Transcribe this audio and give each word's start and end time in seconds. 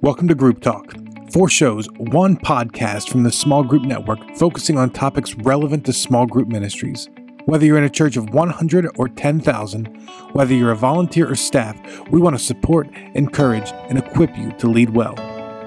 Welcome 0.00 0.28
to 0.28 0.34
Group 0.36 0.60
Talk. 0.60 0.94
Four 1.32 1.48
shows, 1.48 1.88
one 1.96 2.36
podcast 2.36 3.08
from 3.08 3.24
the 3.24 3.32
Small 3.32 3.64
Group 3.64 3.82
Network 3.82 4.20
focusing 4.36 4.78
on 4.78 4.90
topics 4.90 5.34
relevant 5.34 5.84
to 5.86 5.92
small 5.92 6.24
group 6.24 6.46
ministries. 6.46 7.08
Whether 7.46 7.66
you're 7.66 7.78
in 7.78 7.82
a 7.82 7.90
church 7.90 8.16
of 8.16 8.30
100 8.30 8.88
or 8.96 9.08
10,000, 9.08 9.86
whether 10.34 10.54
you're 10.54 10.70
a 10.70 10.76
volunteer 10.76 11.28
or 11.28 11.34
staff, 11.34 11.76
we 12.10 12.20
want 12.20 12.38
to 12.38 12.42
support, 12.42 12.88
encourage, 13.14 13.72
and 13.88 13.98
equip 13.98 14.38
you 14.38 14.52
to 14.52 14.68
lead 14.68 14.90
well. 14.90 15.16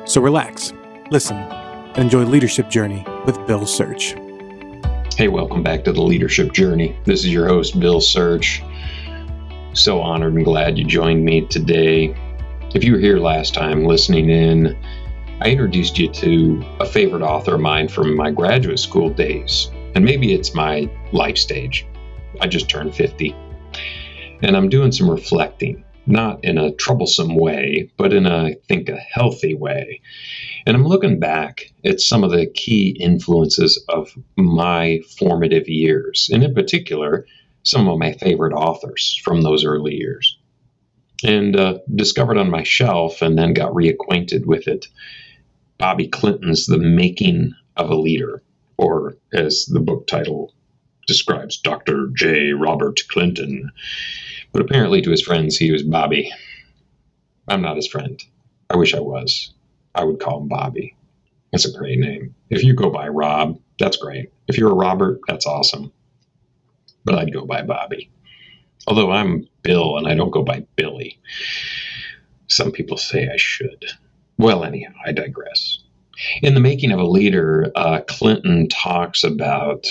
So 0.07 0.21
relax, 0.21 0.71
listen, 1.09 1.35
and 1.35 1.97
enjoy 1.97 2.23
Leadership 2.23 2.69
Journey 2.69 3.05
with 3.25 3.45
Bill 3.47 3.65
Search. 3.65 4.15
Hey, 5.17 5.27
welcome 5.27 5.61
back 5.61 5.83
to 5.83 5.91
the 5.91 6.01
Leadership 6.01 6.53
Journey. 6.53 6.97
This 7.03 7.25
is 7.25 7.33
your 7.33 7.49
host, 7.49 7.77
Bill 7.81 7.99
Search. 7.99 8.63
So 9.73 9.99
honored 9.99 10.35
and 10.35 10.45
glad 10.45 10.77
you 10.77 10.85
joined 10.85 11.25
me 11.25 11.47
today. 11.47 12.15
If 12.73 12.85
you 12.85 12.93
were 12.93 12.99
here 12.99 13.17
last 13.17 13.53
time 13.53 13.83
listening 13.83 14.29
in, 14.29 14.77
I 15.41 15.49
introduced 15.49 15.99
you 15.99 16.07
to 16.07 16.63
a 16.79 16.85
favorite 16.85 17.21
author 17.21 17.55
of 17.55 17.59
mine 17.59 17.89
from 17.89 18.15
my 18.15 18.31
graduate 18.31 18.79
school 18.79 19.09
days. 19.09 19.69
And 19.93 20.05
maybe 20.05 20.33
it's 20.33 20.55
my 20.55 20.89
life 21.11 21.37
stage. 21.37 21.85
I 22.39 22.47
just 22.47 22.69
turned 22.69 22.95
50. 22.95 23.35
And 24.41 24.55
I'm 24.55 24.69
doing 24.69 24.93
some 24.93 25.11
reflecting, 25.11 25.83
not 26.05 26.45
in 26.45 26.57
a 26.57 26.71
troublesome 26.71 27.35
way, 27.35 27.91
but 27.97 28.13
in 28.13 28.25
a, 28.25 28.45
I 28.45 28.55
think, 28.69 28.87
a 28.87 28.95
healthy 28.95 29.53
way. 29.53 29.99
And 30.65 30.73
I'm 30.73 30.85
looking 30.85 31.19
back 31.19 31.73
at 31.83 31.99
some 31.99 32.23
of 32.23 32.31
the 32.31 32.45
key 32.45 32.95
influences 32.97 33.83
of 33.89 34.13
my 34.37 35.01
formative 35.19 35.67
years, 35.67 36.29
and 36.31 36.41
in 36.41 36.53
particular, 36.53 37.25
some 37.63 37.89
of 37.89 37.99
my 37.99 38.13
favorite 38.13 38.53
authors 38.53 39.19
from 39.25 39.41
those 39.41 39.65
early 39.65 39.95
years 39.95 40.37
and 41.23 41.55
uh, 41.55 41.79
discovered 41.93 42.37
on 42.37 42.49
my 42.49 42.63
shelf 42.63 43.21
and 43.21 43.37
then 43.37 43.53
got 43.53 43.73
reacquainted 43.73 44.45
with 44.45 44.67
it. 44.67 44.87
Bobby 45.77 46.07
Clinton's 46.07 46.65
The 46.67 46.77
Making 46.77 47.53
of 47.75 47.89
a 47.89 47.95
Leader, 47.95 48.43
or 48.77 49.17
as 49.33 49.65
the 49.65 49.79
book 49.79 50.07
title 50.07 50.53
describes, 51.07 51.57
Dr. 51.57 52.09
J. 52.13 52.53
Robert 52.53 52.99
Clinton. 53.09 53.71
But 54.51 54.61
apparently, 54.61 55.01
to 55.01 55.11
his 55.11 55.21
friends, 55.21 55.57
he 55.57 55.71
was 55.71 55.83
Bobby. 55.83 56.31
I'm 57.47 57.61
not 57.61 57.77
his 57.77 57.87
friend. 57.87 58.21
I 58.69 58.77
wish 58.77 58.93
I 58.93 58.99
was. 58.99 59.53
I 59.95 60.03
would 60.03 60.19
call 60.19 60.41
him 60.41 60.47
Bobby. 60.47 60.95
That's 61.51 61.65
a 61.65 61.77
great 61.77 61.99
name. 61.99 62.35
If 62.49 62.63
you 62.63 62.73
go 62.73 62.89
by 62.89 63.07
Rob, 63.07 63.59
that's 63.79 63.97
great. 63.97 64.31
If 64.47 64.57
you're 64.57 64.71
a 64.71 64.75
Robert, 64.75 65.19
that's 65.27 65.45
awesome. 65.45 65.91
But 67.03 67.15
I'd 67.15 67.33
go 67.33 67.45
by 67.45 67.63
Bobby. 67.63 68.09
Although 68.87 69.11
I'm 69.11 69.47
Bill 69.63 69.97
and 69.97 70.07
I 70.07 70.15
don't 70.15 70.31
go 70.31 70.43
by 70.43 70.65
Billy. 70.75 71.19
Some 72.47 72.71
people 72.71 72.97
say 72.97 73.29
I 73.31 73.37
should. 73.37 73.85
Well, 74.37 74.63
anyhow, 74.63 74.93
I 75.05 75.11
digress. 75.11 75.79
In 76.41 76.53
the 76.53 76.59
making 76.59 76.91
of 76.91 76.99
a 76.99 77.05
leader, 77.05 77.71
uh, 77.75 78.01
Clinton 78.07 78.67
talks 78.67 79.23
about 79.23 79.87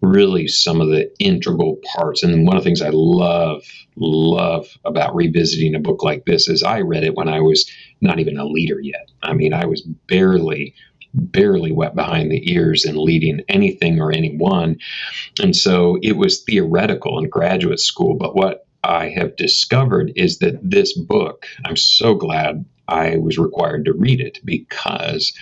really 0.00 0.48
some 0.48 0.80
of 0.80 0.88
the 0.88 1.10
integral 1.18 1.76
parts. 1.94 2.22
And 2.22 2.46
one 2.46 2.56
of 2.56 2.62
the 2.62 2.68
things 2.68 2.82
I 2.82 2.90
love, 2.90 3.62
love 3.96 4.66
about 4.84 5.14
revisiting 5.14 5.74
a 5.74 5.80
book 5.80 6.02
like 6.02 6.24
this 6.24 6.48
is 6.48 6.62
I 6.62 6.80
read 6.80 7.04
it 7.04 7.14
when 7.14 7.28
I 7.28 7.40
was 7.40 7.70
not 8.00 8.18
even 8.18 8.38
a 8.38 8.46
leader 8.46 8.80
yet. 8.80 9.10
I 9.22 9.34
mean, 9.34 9.52
I 9.52 9.66
was 9.66 9.82
barely 9.82 10.74
barely 11.12 11.72
wet 11.72 11.96
behind 11.96 12.30
the 12.30 12.52
ears 12.52 12.84
in 12.84 12.96
leading 12.96 13.40
anything 13.48 14.00
or 14.00 14.12
anyone. 14.12 14.78
And 15.42 15.56
so 15.56 15.98
it 16.02 16.16
was 16.16 16.42
theoretical 16.42 17.18
in 17.18 17.28
graduate 17.28 17.80
school. 17.80 18.14
But 18.14 18.36
what 18.36 18.66
I 18.82 19.08
have 19.10 19.36
discovered 19.36 20.12
is 20.16 20.38
that 20.38 20.58
this 20.62 20.96
book, 20.96 21.46
I'm 21.64 21.76
so 21.76 22.14
glad 22.14 22.64
I 22.88 23.16
was 23.16 23.38
required 23.38 23.84
to 23.84 23.92
read 23.92 24.20
it 24.20 24.40
because 24.44 25.32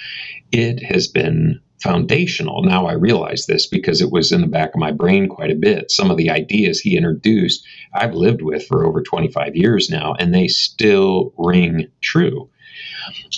it 0.53 0.83
has 0.83 1.09
been 1.09 1.61
foundational. 1.83 2.63
Now 2.63 2.87
I 2.87 2.95
realize 2.95 3.47
this 3.47 3.67
because 3.67 4.01
it 4.01 4.11
was 4.11 4.33
in 4.33 4.41
the 4.41 4.49
back 4.49 4.71
of 4.71 4.81
my 4.81 4.91
brain 4.91 5.29
quite 5.29 5.51
a 5.51 5.57
bit. 5.57 5.91
Some 5.91 6.11
of 6.11 6.17
the 6.17 6.31
ideas 6.31 6.81
he 6.81 6.97
introduced, 6.97 7.65
I've 7.95 8.15
lived 8.15 8.43
with 8.43 8.67
for 8.67 8.85
over 8.85 9.03
25 9.03 9.55
years 9.55 9.89
now, 9.89 10.15
and 10.19 10.35
they 10.35 10.49
still 10.49 11.33
ring 11.39 11.87
true. 12.01 12.51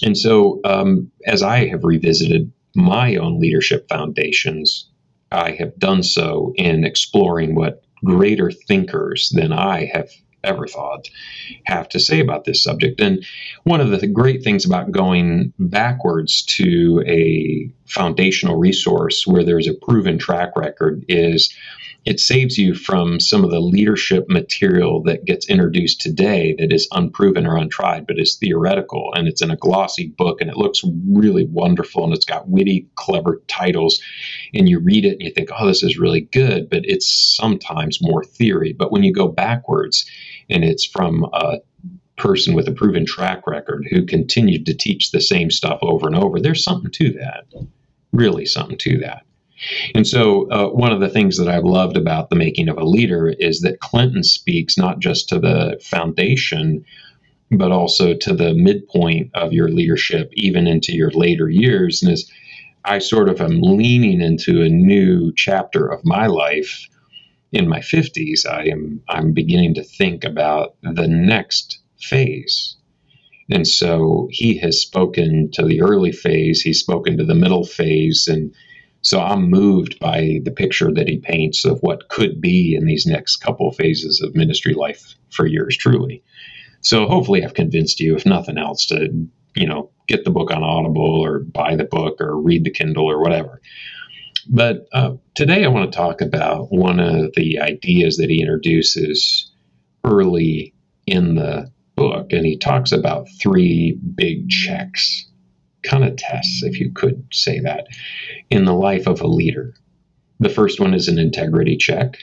And 0.03 0.17
so, 0.17 0.61
um, 0.65 1.11
as 1.27 1.43
I 1.43 1.69
have 1.69 1.85
revisited 1.85 2.51
my 2.75 3.17
own 3.17 3.41
leadership 3.41 3.89
foundations, 3.89 4.89
I 5.31 5.53
have 5.53 5.79
done 5.79 6.03
so 6.03 6.53
in 6.57 6.85
exploring 6.85 7.55
what 7.55 7.83
greater 8.05 8.51
thinkers 8.51 9.31
than 9.35 9.53
I 9.53 9.91
have 9.93 10.11
ever 10.43 10.67
thought 10.67 11.09
have 11.65 11.89
to 11.91 12.01
say 12.01 12.21
about 12.21 12.45
this 12.45 12.63
subject. 12.63 13.01
And 13.01 13.25
one 13.65 13.81
of 13.81 13.91
the 13.91 14.07
great 14.07 14.43
things 14.43 14.65
about 14.65 14.91
going 14.91 15.53
backwards 15.59 16.43
to 16.57 17.03
a 17.07 17.71
foundational 17.91 18.57
resource 18.57 19.27
where 19.27 19.45
there's 19.45 19.69
a 19.69 19.75
proven 19.75 20.19
track 20.19 20.57
record 20.57 21.05
is 21.09 21.55
it 22.07 22.19
saves 22.19 22.57
you 22.57 22.75
from 22.75 23.21
some 23.21 23.45
of 23.45 23.51
the 23.51 23.61
leadership 23.61 24.27
material 24.29 25.03
that 25.03 25.27
gets 25.27 25.49
introduced 25.51 26.01
today 26.01 26.55
that 26.59 26.73
is 26.73 26.89
unproven 26.93 27.47
or 27.47 27.57
untried, 27.57 28.07
but 28.07 28.19
is 28.19 28.37
theoretical. 28.37 29.13
And 29.15 29.29
it's 29.29 29.43
in 29.43 29.51
a 29.51 29.57
glossy 29.57 30.09
book 30.09 30.41
and 30.41 30.49
it 30.49 30.57
looks 30.57 30.81
really 31.11 31.45
wonderful 31.45 32.05
and 32.05 32.15
it's 32.15 32.25
got 32.25 32.49
witty, 32.49 32.89
clever 32.95 33.43
titles. 33.49 34.01
And 34.55 34.69
you 34.69 34.81
read 34.81 35.05
it 35.05 35.15
and 35.15 35.23
you 35.23 35.31
think, 35.31 35.51
oh, 35.57 35.67
this 35.67 35.83
is 35.83 35.99
really 35.99 36.23
good, 36.23 36.71
but 36.71 36.83
it's 36.85 37.37
sometimes 37.37 37.99
more 38.01 38.25
theory. 38.25 38.73
But 38.73 38.93
when 38.93 39.03
you 39.03 39.13
go 39.13 39.29
backwards 39.29 40.07
and 40.49 40.65
it's 40.65 40.87
from 40.87 41.29
a 41.35 41.59
person 42.17 42.55
with 42.55 42.69
a 42.69 42.73
proven 42.73 43.05
track 43.05 43.47
record 43.47 43.87
who 43.91 44.07
continued 44.07 44.67
to 44.67 44.75
teach 44.75 45.11
the 45.11 45.21
same 45.21 45.51
stuff 45.51 45.79
over 45.83 46.07
and 46.07 46.17
over, 46.17 46.41
there's 46.41 46.65
something 46.65 46.91
to 46.93 47.13
that. 47.13 47.45
Really, 48.13 48.47
something 48.47 48.79
to 48.79 48.99
that. 48.99 49.25
And 49.95 50.07
so, 50.07 50.51
uh, 50.51 50.69
one 50.69 50.93
of 50.93 51.01
the 51.01 51.11
things 51.11 51.37
that 51.37 51.49
I've 51.49 51.65
loved 51.65 51.97
about 51.97 52.31
the 52.31 52.37
making 52.37 52.69
of 52.69 52.79
a 52.79 52.85
leader 52.85 53.29
is 53.29 53.61
that 53.61 53.81
Clinton 53.81 54.25
speaks 54.25 54.79
not 54.79 55.01
just 55.01 55.29
to 55.29 55.39
the 55.39 55.79
foundation, 55.83 56.85
but 57.51 57.71
also 57.71 58.15
to 58.15 58.35
the 58.35 58.55
midpoint 58.55 59.31
of 59.35 59.53
your 59.53 59.69
leadership, 59.69 60.31
even 60.35 60.67
into 60.67 60.93
your 60.95 61.11
later 61.11 61.49
years. 61.49 62.03
And 62.03 62.13
as 62.13 62.31
I 62.85 62.99
sort 62.99 63.29
of 63.29 63.41
am 63.41 63.61
leaning 63.61 64.21
into 64.21 64.63
a 64.63 64.69
new 64.69 65.33
chapter 65.37 65.87
of 65.87 66.05
my 66.05 66.27
life 66.27 66.89
in 67.53 67.69
my 67.69 67.81
50s, 67.81 68.47
I 68.47 68.65
am 68.67 69.03
I'm 69.09 69.33
beginning 69.33 69.75
to 69.75 69.83
think 69.85 70.25
about 70.25 70.77
the 70.83 71.09
next 71.09 71.81
phase. 72.01 72.77
And 73.51 73.67
so 73.67 74.29
he 74.31 74.57
has 74.59 74.81
spoken 74.81 75.51
to 75.53 75.65
the 75.65 75.83
early 75.83 76.13
phase, 76.13 76.63
he's 76.63 76.79
spoken 76.79 77.17
to 77.17 77.25
the 77.25 77.35
middle 77.35 77.65
phase, 77.65 78.29
and 78.29 78.55
so 79.03 79.21
I'm 79.21 79.49
moved 79.51 79.99
by 79.99 80.41
the 80.45 80.51
picture 80.51 80.93
that 80.93 81.09
he 81.09 81.19
paints 81.19 81.65
of 81.65 81.81
what 81.81 82.09
could 82.11 82.41
be 82.41 82.75
in 82.75 82.85
these 82.85 83.07
next 83.07 83.37
couple 83.37 83.71
phases 83.73 84.21
of 84.21 84.35
ministry 84.35 84.75
life 84.75 85.15
for 85.31 85.47
yours 85.47 85.77
truly. 85.77 86.23
So 86.83 87.07
hopefully 87.07 87.43
I've 87.45 87.55
convinced 87.55 88.01
you, 88.01 88.15
if 88.15 88.27
nothing 88.27 88.59
else, 88.59 88.87
to 88.87 89.09
you 89.57 89.67
know 89.67 89.91
get 90.07 90.25
the 90.25 90.31
book 90.31 90.51
on 90.51 90.63
Audible 90.63 91.21
or 91.21 91.41
buy 91.41 91.77
the 91.77 91.85
book 91.85 92.21
or 92.21 92.37
read 92.37 92.65
the 92.65 92.71
Kindle 92.71 93.11
or 93.11 93.21
whatever. 93.21 93.61
But 94.49 94.87
uh, 94.93 95.15
today 95.35 95.65
I 95.65 95.69
want 95.69 95.91
to 95.91 95.97
talk 95.97 96.21
about 96.21 96.73
one 96.73 97.01
of 97.01 97.33
the 97.37 97.61
ideas 97.61 98.17
that 98.17 98.31
he 98.31 98.41
introduces 98.41 99.51
early 100.05 100.75
in 101.07 101.35
the 101.35 101.71
book, 102.01 102.33
and 102.33 102.47
he 102.47 102.57
talks 102.57 102.93
about 102.93 103.29
three 103.39 103.99
big 104.15 104.49
checks 104.49 105.27
kind 105.83 106.03
of 106.03 106.17
tests, 106.17 106.63
if 106.63 106.81
you 106.81 106.91
could 106.93 107.23
say 107.31 107.61
that, 107.61 107.89
in 108.49 108.65
the 108.65 108.73
life 108.73 109.07
of 109.07 109.21
a 109.21 109.27
leader. 109.27 109.75
The 110.39 110.49
first 110.49 110.81
one 110.81 110.95
is 110.95 111.09
an 111.09 111.19
integrity 111.19 111.77
check. 111.77 112.17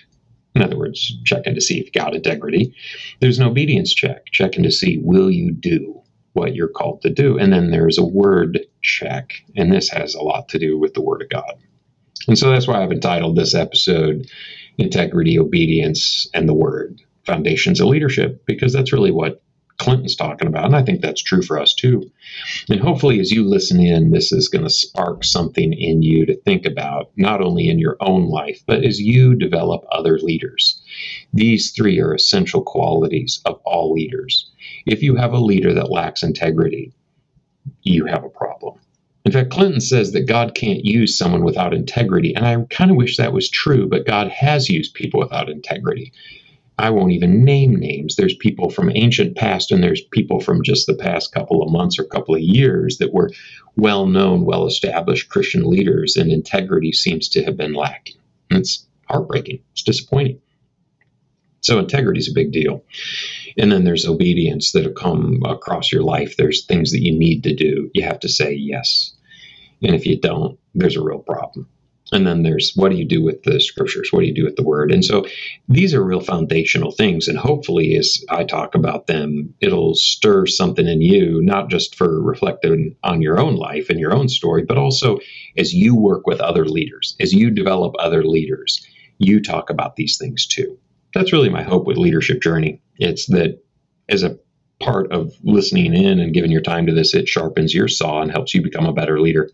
In 0.55 0.63
other 0.63 0.79
words, 0.79 1.15
checking 1.25 1.53
to 1.53 1.61
see 1.61 1.79
if 1.79 1.85
you 1.85 1.91
got 1.91 2.15
integrity. 2.15 2.73
There's 3.19 3.37
an 3.37 3.45
obedience 3.45 3.93
check, 3.93 4.25
checking 4.31 4.63
to 4.63 4.71
see 4.71 4.97
will 4.97 5.29
you 5.29 5.51
do 5.51 6.01
what 6.33 6.55
you're 6.55 6.67
called 6.67 7.03
to 7.03 7.11
do. 7.11 7.37
And 7.37 7.53
then 7.53 7.69
there's 7.69 7.99
a 7.99 8.05
word 8.05 8.59
check, 8.81 9.33
and 9.55 9.71
this 9.71 9.89
has 9.89 10.15
a 10.15 10.23
lot 10.23 10.49
to 10.49 10.59
do 10.59 10.79
with 10.79 10.95
the 10.95 11.01
Word 11.01 11.21
of 11.21 11.29
God. 11.29 11.53
And 12.27 12.37
so 12.37 12.49
that's 12.49 12.67
why 12.67 12.81
I've 12.81 12.91
entitled 12.91 13.35
this 13.35 13.53
episode 13.53 14.27
Integrity, 14.79 15.37
Obedience, 15.37 16.27
and 16.33 16.49
the 16.49 16.55
Word 16.55 16.99
Foundations 17.27 17.79
of 17.79 17.87
Leadership, 17.87 18.43
because 18.47 18.73
that's 18.73 18.93
really 18.93 19.11
what 19.11 19.43
Clinton's 19.77 20.15
talking 20.15 20.47
about. 20.47 20.65
And 20.65 20.75
I 20.75 20.83
think 20.83 21.01
that's 21.01 21.21
true 21.21 21.41
for 21.41 21.59
us 21.59 21.73
too. 21.73 22.09
And 22.69 22.79
hopefully, 22.79 23.19
as 23.19 23.31
you 23.31 23.47
listen 23.47 23.79
in, 23.79 24.11
this 24.11 24.31
is 24.31 24.47
going 24.47 24.63
to 24.63 24.69
spark 24.69 25.23
something 25.23 25.73
in 25.73 26.01
you 26.01 26.25
to 26.25 26.39
think 26.41 26.65
about, 26.65 27.11
not 27.15 27.41
only 27.41 27.69
in 27.69 27.79
your 27.79 27.97
own 27.99 28.27
life, 28.27 28.61
but 28.65 28.83
as 28.83 28.99
you 28.99 29.35
develop 29.35 29.85
other 29.91 30.17
leaders. 30.19 30.81
These 31.33 31.71
three 31.71 31.99
are 31.99 32.13
essential 32.13 32.61
qualities 32.61 33.41
of 33.45 33.61
all 33.65 33.93
leaders. 33.93 34.49
If 34.85 35.03
you 35.03 35.15
have 35.15 35.33
a 35.33 35.39
leader 35.39 35.73
that 35.73 35.91
lacks 35.91 36.23
integrity, 36.23 36.93
you 37.83 38.05
have 38.05 38.23
a 38.23 38.29
problem. 38.29 38.79
In 39.25 39.33
fact, 39.33 39.49
Clinton 39.51 39.81
says 39.81 40.13
that 40.13 40.25
God 40.25 40.55
can't 40.55 40.85
use 40.85 41.17
someone 41.17 41.43
without 41.43 41.73
integrity. 41.73 42.33
And 42.33 42.45
I 42.47 42.55
kind 42.69 42.89
of 42.89 42.95
wish 42.97 43.17
that 43.17 43.33
was 43.33 43.49
true, 43.49 43.85
but 43.85 44.05
God 44.05 44.29
has 44.29 44.69
used 44.69 44.93
people 44.93 45.19
without 45.19 45.49
integrity. 45.49 46.13
I 46.79 46.91
won't 46.91 47.11
even 47.11 47.43
name 47.43 47.75
names. 47.75 48.15
There's 48.15 48.35
people 48.35 48.69
from 48.69 48.91
ancient 48.93 49.35
past 49.35 49.71
and 49.71 49.83
there's 49.83 50.01
people 50.11 50.39
from 50.39 50.61
just 50.63 50.85
the 50.85 50.93
past 50.93 51.31
couple 51.31 51.63
of 51.63 51.71
months 51.71 51.97
or 51.97 52.03
couple 52.03 52.35
of 52.35 52.41
years 52.41 52.97
that 52.99 53.13
were 53.13 53.31
well 53.75 54.05
known, 54.05 54.45
well 54.45 54.67
established 54.67 55.29
Christian 55.29 55.67
leaders, 55.67 56.15
and 56.15 56.31
integrity 56.31 56.91
seems 56.91 57.29
to 57.29 57.43
have 57.43 57.57
been 57.57 57.73
lacking. 57.73 58.17
And 58.51 58.59
it's 58.59 58.85
heartbreaking. 59.09 59.59
It's 59.73 59.83
disappointing. 59.83 60.39
So 61.61 61.79
integrity 61.79 62.19
is 62.19 62.29
a 62.29 62.35
big 62.35 62.51
deal. 62.51 62.83
And 63.57 63.71
then 63.71 63.83
there's 63.83 64.05
obedience 64.05 64.71
that'll 64.71 64.93
come 64.93 65.41
across 65.45 65.91
your 65.91 66.03
life. 66.03 66.37
There's 66.37 66.65
things 66.65 66.91
that 66.91 67.03
you 67.03 67.17
need 67.17 67.43
to 67.43 67.55
do. 67.55 67.89
You 67.93 68.03
have 68.03 68.19
to 68.21 68.29
say 68.29 68.53
yes. 68.53 69.13
And 69.81 69.95
if 69.95 70.05
you 70.05 70.19
don't, 70.19 70.59
there's 70.75 70.95
a 70.95 71.03
real 71.03 71.19
problem. 71.19 71.67
And 72.11 72.25
then 72.25 72.43
there's 72.43 72.73
what 72.75 72.89
do 72.89 72.97
you 72.97 73.05
do 73.05 73.21
with 73.21 73.43
the 73.43 73.59
scriptures? 73.59 74.09
What 74.11 74.21
do 74.21 74.27
you 74.27 74.33
do 74.33 74.45
with 74.45 74.55
the 74.55 74.63
word? 74.63 74.91
And 74.91 75.03
so 75.03 75.25
these 75.67 75.93
are 75.93 76.03
real 76.03 76.21
foundational 76.21 76.91
things. 76.91 77.27
And 77.27 77.37
hopefully, 77.37 77.95
as 77.97 78.23
I 78.29 78.45
talk 78.45 78.75
about 78.75 79.07
them, 79.07 79.53
it'll 79.59 79.93
stir 79.93 80.45
something 80.45 80.87
in 80.87 81.01
you, 81.01 81.41
not 81.41 81.69
just 81.69 81.95
for 81.95 82.21
reflecting 82.21 82.95
on 83.03 83.21
your 83.21 83.39
own 83.39 83.55
life 83.55 83.89
and 83.89 83.99
your 83.99 84.15
own 84.15 84.29
story, 84.29 84.63
but 84.63 84.77
also 84.77 85.19
as 85.57 85.73
you 85.73 85.95
work 85.95 86.25
with 86.25 86.39
other 86.39 86.65
leaders, 86.65 87.15
as 87.19 87.33
you 87.33 87.51
develop 87.51 87.93
other 87.99 88.23
leaders, 88.23 88.85
you 89.17 89.41
talk 89.41 89.69
about 89.69 89.95
these 89.95 90.17
things 90.17 90.47
too. 90.47 90.79
That's 91.13 91.33
really 91.33 91.49
my 91.49 91.63
hope 91.63 91.85
with 91.85 91.97
Leadership 91.97 92.41
Journey. 92.41 92.81
It's 92.97 93.25
that 93.27 93.61
as 94.07 94.23
a 94.23 94.37
part 94.79 95.11
of 95.11 95.33
listening 95.43 95.93
in 95.93 96.19
and 96.19 96.33
giving 96.33 96.51
your 96.51 96.61
time 96.61 96.85
to 96.85 96.93
this, 96.93 97.13
it 97.13 97.27
sharpens 97.27 97.73
your 97.73 97.87
saw 97.87 98.21
and 98.21 98.31
helps 98.31 98.53
you 98.53 98.61
become 98.61 98.85
a 98.85 98.93
better 98.93 99.19
leader. 99.19 99.49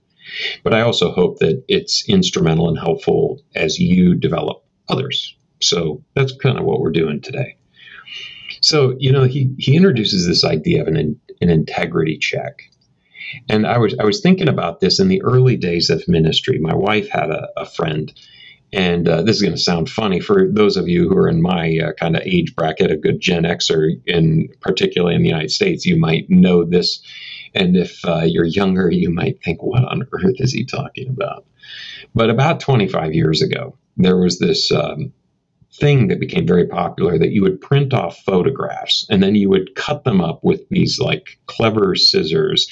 But 0.63 0.73
I 0.73 0.81
also 0.81 1.11
hope 1.11 1.39
that 1.39 1.63
it's 1.67 2.07
instrumental 2.07 2.69
and 2.69 2.77
helpful 2.77 3.41
as 3.55 3.79
you 3.79 4.15
develop 4.15 4.63
others. 4.89 5.35
So 5.61 6.03
that's 6.15 6.35
kind 6.35 6.57
of 6.57 6.65
what 6.65 6.79
we're 6.79 6.91
doing 6.91 7.21
today. 7.21 7.57
So, 8.61 8.95
you 8.97 9.11
know, 9.11 9.23
he, 9.23 9.53
he 9.57 9.75
introduces 9.75 10.27
this 10.27 10.43
idea 10.43 10.81
of 10.81 10.87
an, 10.87 11.19
an 11.41 11.49
integrity 11.49 12.17
check. 12.17 12.61
And 13.49 13.65
I 13.65 13.77
was 13.79 13.95
I 13.99 14.03
was 14.03 14.21
thinking 14.21 14.47
about 14.47 14.79
this 14.79 14.99
in 14.99 15.07
the 15.07 15.23
early 15.23 15.57
days 15.57 15.89
of 15.89 16.07
ministry. 16.07 16.59
My 16.59 16.75
wife 16.75 17.09
had 17.09 17.31
a, 17.31 17.47
a 17.57 17.65
friend, 17.65 18.13
and 18.71 19.07
uh, 19.07 19.23
this 19.23 19.37
is 19.37 19.41
going 19.41 19.55
to 19.55 19.59
sound 19.59 19.89
funny 19.89 20.19
for 20.19 20.47
those 20.51 20.77
of 20.77 20.87
you 20.87 21.09
who 21.09 21.17
are 21.17 21.27
in 21.27 21.41
my 21.41 21.77
uh, 21.83 21.93
kind 21.93 22.15
of 22.15 22.21
age 22.23 22.55
bracket, 22.55 22.91
a 22.91 22.97
good 22.97 23.19
Gen 23.19 23.43
Xer, 23.43 23.99
in 24.05 24.49
particularly 24.61 25.15
in 25.15 25.23
the 25.23 25.29
United 25.29 25.51
States, 25.51 25.85
you 25.85 25.99
might 25.99 26.29
know 26.29 26.63
this 26.63 27.01
and 27.55 27.75
if 27.75 28.03
uh, 28.05 28.23
you're 28.25 28.45
younger, 28.45 28.89
you 28.89 29.09
might 29.09 29.43
think, 29.43 29.61
what 29.61 29.83
on 29.83 30.07
earth 30.11 30.35
is 30.39 30.53
he 30.53 30.65
talking 30.65 31.09
about? 31.09 31.45
But 32.15 32.29
about 32.29 32.59
25 32.59 33.13
years 33.13 33.41
ago, 33.41 33.77
there 33.97 34.17
was 34.17 34.39
this 34.39 34.71
um, 34.71 35.13
thing 35.73 36.07
that 36.07 36.19
became 36.19 36.45
very 36.45 36.67
popular 36.67 37.17
that 37.17 37.31
you 37.31 37.41
would 37.41 37.59
print 37.59 37.93
off 37.93 38.19
photographs 38.19 39.05
and 39.09 39.23
then 39.23 39.35
you 39.35 39.49
would 39.49 39.75
cut 39.75 40.03
them 40.03 40.21
up 40.21 40.43
with 40.43 40.67
these 40.69 40.99
like 40.99 41.39
clever 41.47 41.95
scissors 41.95 42.69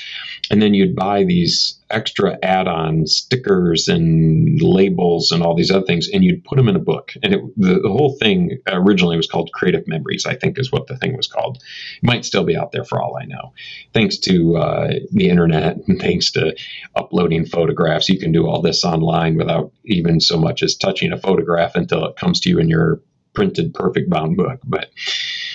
and 0.51 0.62
then 0.62 0.74
you'd 0.74 0.98
buy 0.98 1.24
these 1.24 1.80
extra 1.89 2.38
add-on 2.44 3.07
stickers 3.07 3.88
and 3.88 4.62
labels 4.62 5.31
and 5.31 5.42
all 5.42 5.56
these 5.56 5.71
other 5.71 5.86
things 5.86 6.09
and 6.09 6.25
you'd 6.25 6.44
put 6.44 6.57
them 6.57 6.68
in 6.68 6.75
a 6.75 6.80
book. 6.80 7.13
And 7.24 7.33
it, 7.33 7.42
the, 7.56 7.80
the 7.80 7.89
whole 7.89 8.18
thing 8.19 8.59
originally 8.68 9.15
was 9.15 9.27
called 9.27 9.51
creative 9.53 9.88
memories 9.88 10.25
i 10.25 10.36
think 10.36 10.59
is 10.59 10.71
what 10.71 10.88
the 10.88 10.98
thing 10.98 11.15
was 11.15 11.27
called. 11.27 11.57
It 11.57 12.03
might 12.03 12.25
still 12.25 12.44
be 12.44 12.57
out 12.57 12.74
there 12.74 12.83
for 12.83 13.01
all 13.01 13.18
i 13.18 13.25
know. 13.25 13.53
Thanks 13.94 14.18
to 14.19 14.57
uh, 14.57 14.94
the 15.12 15.30
internet 15.30 15.77
and 15.88 16.00
thanks 16.07 16.31
to 16.31 16.53
uploading 16.95 17.45
photographs 17.45 18.09
you 18.09 18.19
can 18.19 18.33
do 18.33 18.45
all 18.45 18.62
this 18.62 18.83
online 18.83 19.38
without 19.38 19.71
even 19.86 20.19
so 20.19 20.38
much 20.38 20.63
as 20.63 20.75
touching 20.75 21.13
a 21.13 21.18
photograph 21.18 21.75
until 21.75 22.06
it 22.06 22.18
comes 22.18 22.42
to 22.42 22.50
you 22.50 22.59
in 22.59 22.68
your 22.68 23.00
printed 23.33 23.74
perfect 23.74 24.09
bound 24.09 24.36
book. 24.36 24.59
But 24.65 24.89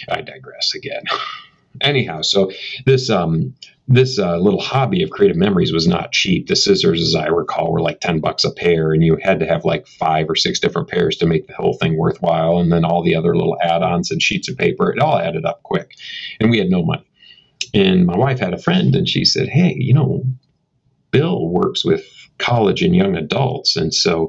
i 0.09 0.23
digress 0.23 0.75
again. 0.75 1.03
Anyhow 1.83 2.23
so 2.23 2.51
this 2.87 3.11
um 3.11 3.55
this 3.89 4.19
uh, 4.19 4.39
little 4.39 4.61
hobby 4.61 5.03
of 5.03 5.11
creative 5.11 5.37
memories 5.37 5.73
was 5.73 5.87
not 5.87 6.13
cheap. 6.13 6.49
The 6.49 6.57
scissors, 6.57 7.01
as 7.01 7.15
I 7.15 7.27
recall, 7.27 7.73
were 7.73 7.81
like 7.81 8.01
10 8.01 8.21
bucks 8.21 8.45
a 8.45 8.51
pair, 8.51 8.93
and 8.93 9.03
you 9.03 9.17
had 9.23 9.39
to 9.41 9.47
have 9.47 9.65
like 9.65 9.87
five 9.87 10.29
or 10.29 10.35
six 10.35 10.59
different 10.59 10.89
pairs 10.89 11.17
to 11.19 11.27
make 11.27 11.47
the 11.47 11.55
whole 11.55 11.75
thing 11.75 11.97
worthwhile. 11.97 12.59
And 12.59 12.73
then 12.73 12.85
all 12.85 13.05
the 13.05 13.15
other 13.15 13.37
little 13.37 13.57
add 13.63 13.83
ons 13.83 14.11
and 14.11 14.21
sheets 14.21 14.49
of 14.49 14.57
paper, 14.57 14.91
it 14.91 14.99
all 14.99 15.19
added 15.19 15.45
up 15.45 15.63
quick. 15.63 15.93
And 16.41 16.51
we 16.51 16.59
had 16.59 16.69
no 16.69 16.85
money. 16.85 17.09
And 17.75 18.07
my 18.07 18.17
wife 18.17 18.41
had 18.41 18.55
a 18.55 18.59
friend, 18.59 18.97
and 18.97 19.09
she 19.09 19.25
said, 19.25 19.49
Hey, 19.49 19.77
you 19.79 19.95
know, 19.95 20.25
Bill 21.13 21.49
works 21.49 21.85
with 21.85 22.05
college 22.39 22.83
and 22.83 22.95
young 22.95 23.17
adults. 23.17 23.77
And 23.77 23.95
so 23.95 24.29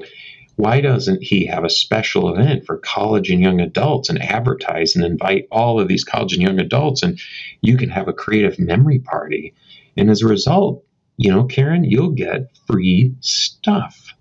why 0.58 0.80
doesn't 0.80 1.22
he 1.22 1.46
have 1.46 1.62
a 1.62 1.70
special 1.70 2.34
event 2.34 2.66
for 2.66 2.78
college 2.78 3.30
and 3.30 3.40
young 3.40 3.60
adults 3.60 4.08
and 4.08 4.20
advertise 4.20 4.96
and 4.96 5.04
invite 5.04 5.46
all 5.52 5.78
of 5.78 5.86
these 5.86 6.02
college 6.02 6.32
and 6.32 6.42
young 6.42 6.58
adults? 6.58 7.04
And 7.04 7.20
you 7.62 7.76
can 7.76 7.90
have 7.90 8.08
a 8.08 8.12
creative 8.12 8.58
memory 8.58 8.98
party. 8.98 9.54
And 9.96 10.10
as 10.10 10.22
a 10.22 10.26
result 10.26 10.84
you 11.16 11.30
know 11.30 11.44
karen 11.44 11.84
you'll 11.84 12.10
get 12.10 12.50
free 12.66 13.14
stuff. 13.20 14.14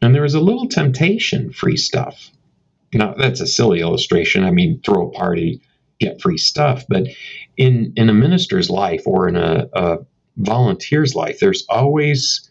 And 0.00 0.14
there 0.14 0.24
is 0.24 0.34
a 0.34 0.40
little 0.40 0.68
temptation 0.68 1.52
free 1.52 1.76
stuff. 1.76 2.30
Now 2.94 3.12
that's 3.12 3.40
a 3.40 3.46
silly 3.46 3.80
illustration. 3.80 4.44
I 4.44 4.50
mean 4.50 4.80
throw 4.82 5.08
a 5.08 5.10
party 5.10 5.60
get 6.00 6.22
free 6.22 6.38
stuff. 6.38 6.84
But 6.88 7.08
in 7.58 7.92
in 7.96 8.08
a 8.08 8.14
minister's 8.14 8.70
life 8.70 9.02
or 9.04 9.28
in 9.28 9.36
a, 9.36 9.68
a 9.74 9.98
volunteer's 10.38 11.14
life 11.14 11.38
there's 11.38 11.66
always 11.68 12.50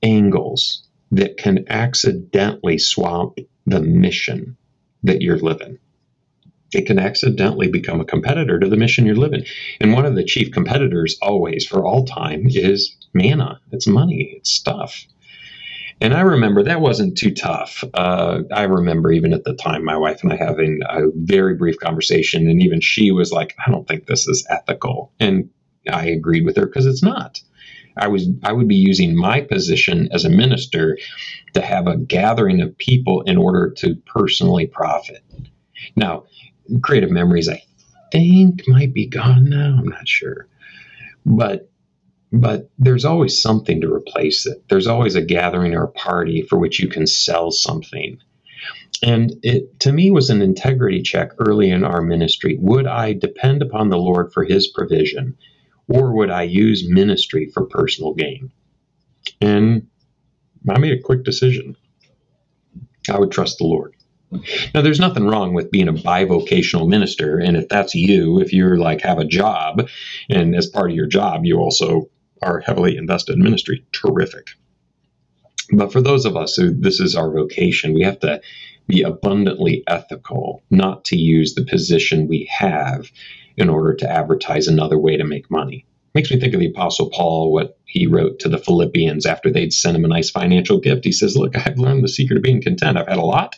angles 0.00 0.84
that 1.10 1.36
can 1.36 1.64
accidentally 1.68 2.78
swamp 2.78 3.38
the 3.66 3.80
mission 3.80 4.56
that 5.02 5.22
you're 5.22 5.38
living. 5.38 5.78
It 6.72 6.86
can 6.86 6.98
accidentally 6.98 7.68
become 7.68 8.00
a 8.00 8.04
competitor 8.04 8.58
to 8.58 8.68
the 8.68 8.76
mission 8.76 9.04
you're 9.04 9.16
living. 9.16 9.44
And 9.80 9.92
one 9.92 10.06
of 10.06 10.14
the 10.14 10.24
chief 10.24 10.52
competitors, 10.52 11.16
always 11.20 11.66
for 11.66 11.84
all 11.84 12.04
time, 12.04 12.44
is 12.46 12.96
manna. 13.12 13.60
It's 13.72 13.88
money, 13.88 14.34
it's 14.36 14.52
stuff. 14.52 15.04
And 16.00 16.14
I 16.14 16.20
remember 16.20 16.62
that 16.62 16.80
wasn't 16.80 17.18
too 17.18 17.32
tough. 17.32 17.84
Uh, 17.92 18.42
I 18.54 18.62
remember 18.62 19.12
even 19.12 19.34
at 19.34 19.44
the 19.44 19.54
time, 19.54 19.84
my 19.84 19.96
wife 19.96 20.22
and 20.22 20.32
I 20.32 20.36
having 20.36 20.80
a 20.88 21.08
very 21.14 21.54
brief 21.54 21.78
conversation, 21.78 22.48
and 22.48 22.62
even 22.62 22.80
she 22.80 23.10
was 23.10 23.32
like, 23.32 23.54
I 23.64 23.70
don't 23.70 23.86
think 23.86 24.06
this 24.06 24.26
is 24.26 24.46
ethical. 24.48 25.12
And 25.20 25.50
I 25.90 26.06
agreed 26.06 26.46
with 26.46 26.56
her 26.56 26.66
because 26.66 26.86
it's 26.86 27.02
not. 27.02 27.40
I 27.96 28.08
was 28.08 28.28
I 28.42 28.52
would 28.52 28.68
be 28.68 28.76
using 28.76 29.16
my 29.16 29.40
position 29.40 30.08
as 30.12 30.24
a 30.24 30.30
minister 30.30 30.98
to 31.54 31.60
have 31.60 31.86
a 31.86 31.96
gathering 31.96 32.60
of 32.60 32.76
people 32.78 33.22
in 33.22 33.36
order 33.36 33.70
to 33.78 33.96
personally 34.06 34.66
profit. 34.66 35.22
Now, 35.96 36.24
creative 36.82 37.10
memories 37.10 37.48
I 37.48 37.62
think 38.12 38.66
might 38.68 38.92
be 38.92 39.06
gone 39.06 39.48
now. 39.48 39.76
I'm 39.78 39.88
not 39.88 40.08
sure, 40.08 40.48
but 41.24 41.70
but 42.32 42.70
there's 42.78 43.04
always 43.04 43.42
something 43.42 43.80
to 43.80 43.92
replace 43.92 44.46
it. 44.46 44.62
There's 44.68 44.86
always 44.86 45.16
a 45.16 45.22
gathering 45.22 45.74
or 45.74 45.84
a 45.84 45.90
party 45.92 46.42
for 46.42 46.58
which 46.58 46.78
you 46.78 46.88
can 46.88 47.06
sell 47.06 47.50
something. 47.50 48.18
And 49.02 49.34
it 49.42 49.80
to 49.80 49.92
me 49.92 50.10
was 50.10 50.30
an 50.30 50.42
integrity 50.42 51.02
check 51.02 51.30
early 51.38 51.70
in 51.70 51.84
our 51.84 52.02
ministry. 52.02 52.56
Would 52.60 52.86
I 52.86 53.14
depend 53.14 53.62
upon 53.62 53.88
the 53.88 53.98
Lord 53.98 54.32
for 54.32 54.44
his 54.44 54.68
provision? 54.68 55.36
Or 55.90 56.12
would 56.12 56.30
I 56.30 56.42
use 56.42 56.88
ministry 56.88 57.50
for 57.52 57.66
personal 57.66 58.14
gain? 58.14 58.52
And 59.40 59.88
I 60.68 60.78
made 60.78 60.98
a 60.98 61.02
quick 61.02 61.24
decision. 61.24 61.76
I 63.10 63.18
would 63.18 63.32
trust 63.32 63.58
the 63.58 63.64
Lord. 63.64 63.94
Now, 64.72 64.82
there's 64.82 65.00
nothing 65.00 65.26
wrong 65.26 65.54
with 65.54 65.72
being 65.72 65.88
a 65.88 65.92
bivocational 65.92 66.88
minister. 66.88 67.38
And 67.38 67.56
if 67.56 67.68
that's 67.68 67.96
you, 67.96 68.40
if 68.40 68.52
you're 68.52 68.76
like 68.76 69.00
have 69.00 69.18
a 69.18 69.24
job 69.24 69.88
and 70.28 70.54
as 70.54 70.68
part 70.68 70.90
of 70.90 70.96
your 70.96 71.08
job, 71.08 71.44
you 71.44 71.58
also 71.58 72.08
are 72.40 72.60
heavily 72.60 72.96
invested 72.96 73.34
in 73.34 73.42
ministry, 73.42 73.84
terrific. 73.90 74.50
But 75.72 75.92
for 75.92 76.00
those 76.00 76.24
of 76.24 76.36
us 76.36 76.54
who 76.54 76.70
this 76.70 77.00
is 77.00 77.16
our 77.16 77.30
vocation, 77.32 77.94
we 77.94 78.02
have 78.02 78.20
to 78.20 78.40
be 78.86 79.02
abundantly 79.02 79.82
ethical, 79.88 80.62
not 80.70 81.04
to 81.06 81.16
use 81.16 81.54
the 81.54 81.64
position 81.64 82.28
we 82.28 82.48
have 82.50 83.10
in 83.60 83.68
order 83.68 83.94
to 83.94 84.10
advertise 84.10 84.66
another 84.66 84.98
way 84.98 85.16
to 85.16 85.24
make 85.24 85.50
money. 85.50 85.86
Makes 86.14 86.32
me 86.32 86.40
think 86.40 86.54
of 86.54 86.60
the 86.60 86.70
Apostle 86.70 87.10
Paul, 87.10 87.52
what 87.52 87.78
he 87.84 88.08
wrote 88.08 88.40
to 88.40 88.48
the 88.48 88.58
Philippians 88.58 89.26
after 89.26 89.50
they'd 89.50 89.72
sent 89.72 89.96
him 89.96 90.04
a 90.04 90.08
nice 90.08 90.28
financial 90.28 90.80
gift. 90.80 91.04
He 91.04 91.12
says, 91.12 91.36
Look, 91.36 91.56
I've 91.56 91.78
learned 91.78 92.02
the 92.02 92.08
secret 92.08 92.36
of 92.36 92.42
being 92.42 92.62
content. 92.62 92.98
I've 92.98 93.06
had 93.06 93.18
a 93.18 93.24
lot 93.24 93.56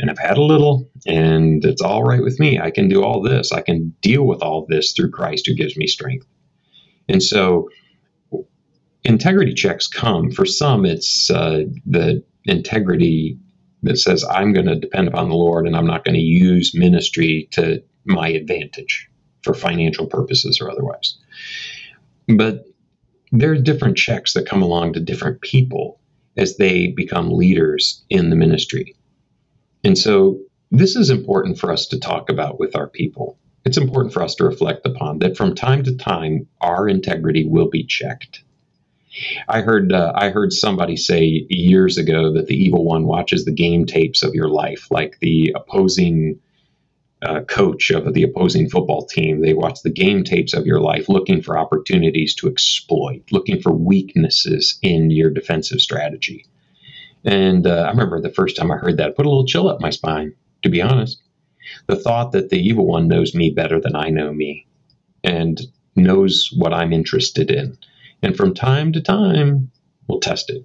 and 0.00 0.10
I've 0.10 0.18
had 0.18 0.38
a 0.38 0.42
little, 0.42 0.90
and 1.06 1.64
it's 1.64 1.82
all 1.82 2.02
right 2.02 2.22
with 2.22 2.40
me. 2.40 2.58
I 2.58 2.70
can 2.70 2.88
do 2.88 3.02
all 3.04 3.22
this. 3.22 3.52
I 3.52 3.60
can 3.60 3.94
deal 4.00 4.24
with 4.24 4.42
all 4.42 4.66
this 4.68 4.92
through 4.92 5.10
Christ 5.10 5.46
who 5.46 5.54
gives 5.54 5.76
me 5.76 5.86
strength. 5.86 6.26
And 7.08 7.22
so, 7.22 7.68
integrity 9.04 9.54
checks 9.54 9.86
come. 9.86 10.30
For 10.30 10.46
some, 10.46 10.86
it's 10.86 11.30
uh, 11.30 11.64
the 11.86 12.24
integrity 12.44 13.38
that 13.82 13.98
says, 13.98 14.24
I'm 14.24 14.52
going 14.54 14.66
to 14.66 14.76
depend 14.76 15.08
upon 15.08 15.28
the 15.28 15.36
Lord 15.36 15.66
and 15.66 15.76
I'm 15.76 15.86
not 15.86 16.04
going 16.04 16.14
to 16.14 16.20
use 16.20 16.74
ministry 16.74 17.48
to 17.52 17.82
my 18.06 18.28
advantage 18.28 19.10
for 19.44 19.54
financial 19.54 20.06
purposes 20.06 20.60
or 20.60 20.70
otherwise. 20.70 21.16
But 22.26 22.64
there 23.30 23.52
are 23.52 23.56
different 23.56 23.96
checks 23.96 24.32
that 24.32 24.46
come 24.46 24.62
along 24.62 24.94
to 24.94 25.00
different 25.00 25.40
people 25.40 26.00
as 26.36 26.56
they 26.56 26.88
become 26.88 27.30
leaders 27.30 28.02
in 28.08 28.30
the 28.30 28.36
ministry. 28.36 28.96
And 29.84 29.96
so 29.96 30.40
this 30.70 30.96
is 30.96 31.10
important 31.10 31.58
for 31.58 31.70
us 31.70 31.86
to 31.88 32.00
talk 32.00 32.30
about 32.30 32.58
with 32.58 32.74
our 32.74 32.88
people. 32.88 33.38
It's 33.64 33.76
important 33.76 34.12
for 34.12 34.22
us 34.22 34.34
to 34.36 34.44
reflect 34.44 34.86
upon 34.86 35.20
that 35.20 35.36
from 35.36 35.54
time 35.54 35.84
to 35.84 35.96
time, 35.96 36.46
our 36.60 36.88
integrity 36.88 37.46
will 37.46 37.68
be 37.68 37.84
checked. 37.84 38.42
I 39.48 39.60
heard 39.60 39.92
uh, 39.92 40.12
I 40.14 40.30
heard 40.30 40.52
somebody 40.52 40.96
say 40.96 41.46
years 41.48 41.98
ago 41.98 42.32
that 42.32 42.46
the 42.46 42.56
evil 42.56 42.84
one 42.84 43.06
watches 43.06 43.44
the 43.44 43.52
game 43.52 43.86
tapes 43.86 44.22
of 44.24 44.34
your 44.34 44.48
life, 44.48 44.88
like 44.90 45.18
the 45.20 45.54
opposing 45.54 46.40
uh, 47.24 47.40
coach 47.42 47.90
of 47.90 48.12
the 48.12 48.22
opposing 48.22 48.68
football 48.68 49.06
team. 49.06 49.40
They 49.40 49.54
watch 49.54 49.82
the 49.82 49.90
game 49.90 50.24
tapes 50.24 50.54
of 50.54 50.66
your 50.66 50.80
life, 50.80 51.08
looking 51.08 51.42
for 51.42 51.58
opportunities 51.58 52.34
to 52.36 52.48
exploit, 52.48 53.22
looking 53.30 53.60
for 53.60 53.72
weaknesses 53.72 54.78
in 54.82 55.10
your 55.10 55.30
defensive 55.30 55.80
strategy. 55.80 56.46
And 57.24 57.66
uh, 57.66 57.84
I 57.86 57.90
remember 57.90 58.20
the 58.20 58.30
first 58.30 58.56
time 58.56 58.70
I 58.70 58.76
heard 58.76 58.98
that, 58.98 59.16
put 59.16 59.26
a 59.26 59.28
little 59.28 59.46
chill 59.46 59.68
up 59.68 59.80
my 59.80 59.90
spine. 59.90 60.34
To 60.62 60.68
be 60.68 60.82
honest, 60.82 61.20
the 61.86 61.96
thought 61.96 62.32
that 62.32 62.50
the 62.50 62.58
evil 62.58 62.86
one 62.86 63.08
knows 63.08 63.34
me 63.34 63.50
better 63.50 63.80
than 63.80 63.96
I 63.96 64.10
know 64.10 64.32
me, 64.32 64.66
and 65.22 65.60
knows 65.96 66.50
what 66.56 66.72
I'm 66.72 66.92
interested 66.92 67.50
in 67.50 67.78
and 68.24 68.34
from 68.34 68.54
time 68.54 68.92
to 68.92 69.02
time, 69.02 69.70
we'll 70.08 70.18
test 70.18 70.48
it. 70.48 70.64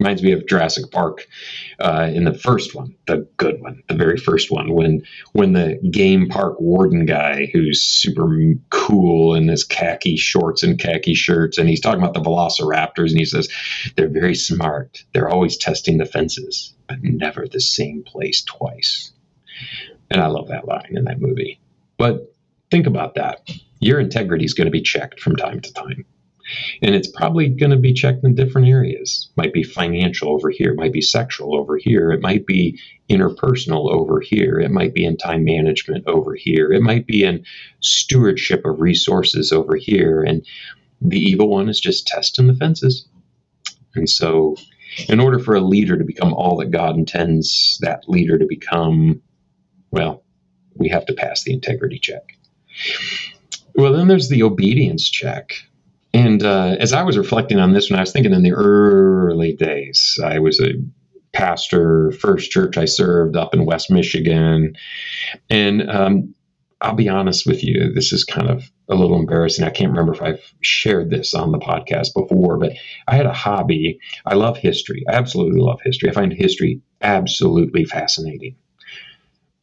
Reminds 0.00 0.22
me 0.22 0.32
of 0.32 0.46
Jurassic 0.46 0.90
Park 0.90 1.26
uh, 1.78 2.10
in 2.12 2.24
the 2.24 2.34
first 2.34 2.74
one, 2.74 2.96
the 3.06 3.28
good 3.36 3.60
one, 3.60 3.82
the 3.88 3.94
very 3.94 4.16
first 4.16 4.50
one, 4.50 4.72
when 4.74 5.02
when 5.32 5.52
the 5.52 5.78
game 5.90 6.28
park 6.28 6.60
warden 6.60 7.06
guy, 7.06 7.48
who's 7.52 7.80
super 7.80 8.28
cool 8.70 9.34
in 9.34 9.46
his 9.48 9.62
khaki 9.62 10.16
shorts 10.16 10.62
and 10.62 10.78
khaki 10.78 11.14
shirts, 11.14 11.58
and 11.58 11.68
he's 11.68 11.80
talking 11.80 12.02
about 12.02 12.14
the 12.14 12.20
velociraptors, 12.20 13.10
and 13.10 13.18
he 13.18 13.24
says 13.24 13.48
they're 13.96 14.08
very 14.08 14.34
smart. 14.34 15.04
They're 15.12 15.30
always 15.30 15.56
testing 15.56 15.98
the 15.98 16.06
fences, 16.06 16.74
but 16.88 16.98
never 17.02 17.46
the 17.46 17.60
same 17.60 18.02
place 18.02 18.42
twice. 18.42 19.12
And 20.10 20.20
I 20.20 20.26
love 20.26 20.48
that 20.48 20.66
line 20.66 20.90
in 20.90 21.04
that 21.04 21.20
movie. 21.20 21.60
But 21.96 22.34
think 22.70 22.86
about 22.86 23.14
that. 23.14 23.48
Your 23.80 24.00
integrity 24.00 24.44
is 24.44 24.54
going 24.54 24.66
to 24.66 24.72
be 24.72 24.82
checked 24.82 25.20
from 25.20 25.36
time 25.36 25.60
to 25.60 25.72
time. 25.72 26.04
And 26.82 26.94
it's 26.94 27.08
probably 27.08 27.48
going 27.48 27.70
to 27.70 27.76
be 27.76 27.92
checked 27.92 28.24
in 28.24 28.34
different 28.34 28.68
areas. 28.68 29.30
Might 29.36 29.52
be 29.52 29.62
financial 29.62 30.30
over 30.30 30.50
here, 30.50 30.74
might 30.74 30.92
be 30.92 31.00
sexual 31.00 31.56
over 31.56 31.76
here, 31.76 32.10
it 32.12 32.20
might 32.20 32.46
be 32.46 32.78
interpersonal 33.10 33.90
over 33.90 34.20
here, 34.20 34.58
it 34.60 34.70
might 34.70 34.94
be 34.94 35.04
in 35.04 35.16
time 35.16 35.44
management 35.44 36.06
over 36.06 36.34
here, 36.34 36.72
it 36.72 36.82
might 36.82 37.06
be 37.06 37.24
in 37.24 37.44
stewardship 37.80 38.64
of 38.64 38.80
resources 38.80 39.52
over 39.52 39.76
here. 39.76 40.22
And 40.22 40.46
the 41.00 41.18
evil 41.18 41.48
one 41.48 41.68
is 41.68 41.80
just 41.80 42.06
testing 42.06 42.46
the 42.46 42.54
fences. 42.54 43.06
And 43.94 44.08
so, 44.08 44.56
in 45.08 45.20
order 45.20 45.38
for 45.38 45.54
a 45.54 45.60
leader 45.60 45.98
to 45.98 46.04
become 46.04 46.32
all 46.34 46.56
that 46.58 46.70
God 46.70 46.96
intends 46.96 47.78
that 47.80 48.08
leader 48.08 48.38
to 48.38 48.46
become, 48.46 49.22
well, 49.90 50.24
we 50.76 50.88
have 50.88 51.06
to 51.06 51.14
pass 51.14 51.42
the 51.42 51.52
integrity 51.52 51.98
check. 51.98 52.36
Well, 53.74 53.92
then 53.92 54.08
there's 54.08 54.28
the 54.28 54.42
obedience 54.42 55.08
check. 55.08 55.52
And 56.14 56.44
uh, 56.44 56.76
as 56.78 56.92
I 56.92 57.02
was 57.02 57.18
reflecting 57.18 57.58
on 57.58 57.72
this, 57.72 57.90
when 57.90 57.98
I 57.98 58.02
was 58.02 58.12
thinking 58.12 58.32
in 58.32 58.44
the 58.44 58.52
early 58.52 59.52
days, 59.54 60.16
I 60.24 60.38
was 60.38 60.60
a 60.60 60.74
pastor, 61.32 62.12
first 62.12 62.52
church 62.52 62.78
I 62.78 62.84
served 62.84 63.36
up 63.36 63.52
in 63.52 63.66
West 63.66 63.90
Michigan. 63.90 64.76
And 65.50 65.90
um, 65.90 66.34
I'll 66.80 66.94
be 66.94 67.08
honest 67.08 67.46
with 67.46 67.64
you, 67.64 67.92
this 67.92 68.12
is 68.12 68.22
kind 68.22 68.48
of 68.48 68.70
a 68.88 68.94
little 68.94 69.18
embarrassing. 69.18 69.64
I 69.64 69.70
can't 69.70 69.90
remember 69.90 70.14
if 70.14 70.22
I've 70.22 70.54
shared 70.60 71.10
this 71.10 71.34
on 71.34 71.50
the 71.50 71.58
podcast 71.58 72.14
before, 72.14 72.58
but 72.58 72.74
I 73.08 73.16
had 73.16 73.26
a 73.26 73.32
hobby. 73.32 73.98
I 74.24 74.34
love 74.34 74.56
history. 74.56 75.04
I 75.10 75.14
absolutely 75.14 75.60
love 75.60 75.80
history. 75.82 76.10
I 76.10 76.12
find 76.12 76.32
history 76.32 76.80
absolutely 77.00 77.86
fascinating. 77.86 78.54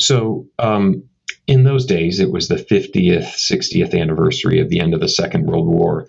So, 0.02 0.48
um, 0.60 1.04
in 1.48 1.64
those 1.64 1.86
days, 1.86 2.20
it 2.20 2.32
was 2.32 2.48
the 2.48 2.56
50th, 2.56 3.36
60th 3.36 4.00
anniversary 4.00 4.60
of 4.60 4.70
the 4.70 4.80
end 4.80 4.94
of 4.94 5.00
the 5.00 5.10
Second 5.10 5.46
World 5.46 5.68
War. 5.68 6.08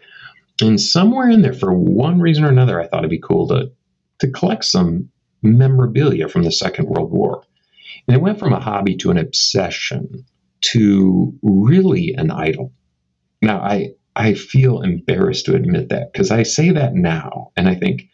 And 0.60 0.80
somewhere 0.80 1.30
in 1.30 1.42
there, 1.42 1.52
for 1.52 1.72
one 1.72 2.20
reason 2.20 2.44
or 2.44 2.48
another, 2.48 2.80
I 2.80 2.86
thought 2.86 3.00
it'd 3.00 3.10
be 3.10 3.18
cool 3.18 3.48
to 3.48 3.72
to 4.20 4.30
collect 4.30 4.64
some 4.64 5.08
memorabilia 5.42 6.28
from 6.28 6.44
the 6.44 6.52
Second 6.52 6.88
World 6.88 7.10
War. 7.10 7.42
And 8.06 8.16
it 8.16 8.22
went 8.22 8.38
from 8.38 8.52
a 8.52 8.60
hobby 8.60 8.96
to 8.98 9.10
an 9.10 9.18
obsession 9.18 10.24
to 10.60 11.34
really 11.42 12.14
an 12.14 12.30
idol. 12.30 12.72
Now, 13.40 13.60
I 13.60 13.94
I 14.14 14.34
feel 14.34 14.82
embarrassed 14.82 15.46
to 15.46 15.56
admit 15.56 15.88
that 15.88 16.12
because 16.12 16.30
I 16.30 16.42
say 16.42 16.70
that 16.70 16.94
now 16.94 17.50
and 17.56 17.68
I 17.68 17.74
think 17.74 18.08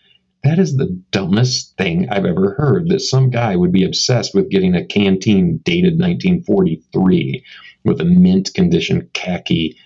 that 0.44 0.58
is 0.58 0.76
the 0.76 1.02
dumbest 1.10 1.76
thing 1.76 2.08
I've 2.08 2.24
ever 2.24 2.54
heard 2.54 2.88
that 2.88 3.00
some 3.00 3.30
guy 3.30 3.56
would 3.56 3.72
be 3.72 3.84
obsessed 3.84 4.34
with 4.34 4.50
getting 4.50 4.74
a 4.74 4.86
canteen 4.86 5.60
dated 5.64 5.98
1943 5.98 7.44
with 7.84 8.00
a 8.00 8.04
mint 8.04 8.54
condition 8.54 9.10
khaki 9.12 9.76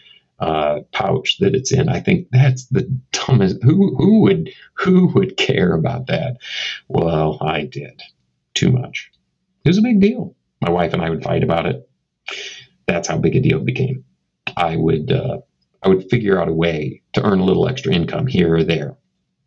uh, 0.42 0.80
pouch 0.90 1.38
that 1.38 1.54
it's 1.54 1.72
in. 1.72 1.88
I 1.88 2.00
think 2.00 2.26
that's 2.32 2.66
the 2.66 2.82
dumbest. 3.12 3.62
Who 3.62 3.94
who 3.96 4.22
would 4.22 4.50
who 4.74 5.06
would 5.14 5.36
care 5.36 5.72
about 5.72 6.08
that? 6.08 6.38
Well, 6.88 7.38
I 7.40 7.64
did 7.64 8.02
too 8.54 8.72
much. 8.72 9.12
It 9.64 9.68
was 9.68 9.78
a 9.78 9.82
big 9.82 10.00
deal. 10.00 10.34
My 10.60 10.70
wife 10.70 10.94
and 10.94 11.02
I 11.02 11.10
would 11.10 11.22
fight 11.22 11.44
about 11.44 11.66
it. 11.66 11.88
That's 12.88 13.06
how 13.06 13.18
big 13.18 13.36
a 13.36 13.40
deal 13.40 13.58
it 13.58 13.64
became. 13.64 14.04
I 14.56 14.74
would 14.76 15.12
uh, 15.12 15.38
I 15.80 15.88
would 15.88 16.10
figure 16.10 16.40
out 16.40 16.48
a 16.48 16.52
way 16.52 17.02
to 17.12 17.24
earn 17.24 17.38
a 17.38 17.44
little 17.44 17.68
extra 17.68 17.94
income 17.94 18.26
here 18.26 18.56
or 18.56 18.64
there, 18.64 18.96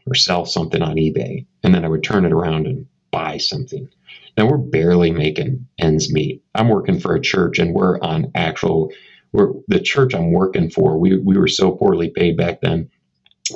or 0.07 0.15
sell 0.15 0.45
something 0.45 0.81
on 0.81 0.95
eBay, 0.95 1.45
and 1.61 1.75
then 1.75 1.83
I 1.83 1.89
would 1.89 2.05
turn 2.05 2.23
it 2.23 2.31
around 2.31 2.67
and 2.67 2.87
buy 3.11 3.37
something. 3.37 3.89
Now 4.37 4.47
we're 4.47 4.57
barely 4.57 5.11
making 5.11 5.67
ends 5.77 6.11
meet. 6.11 6.41
I'm 6.53 6.69
working 6.69 7.01
for 7.01 7.15
a 7.15 7.21
church, 7.21 7.59
and 7.59 7.73
we're 7.73 7.99
on 7.99 8.31
actual 8.33 8.93
we're, 9.35 9.53
the 9.67 9.79
church 9.79 10.13
I'm 10.13 10.31
working 10.31 10.69
for, 10.69 10.97
we, 10.97 11.17
we 11.17 11.37
were 11.37 11.47
so 11.47 11.71
poorly 11.71 12.09
paid 12.09 12.37
back 12.37 12.61
then 12.61 12.89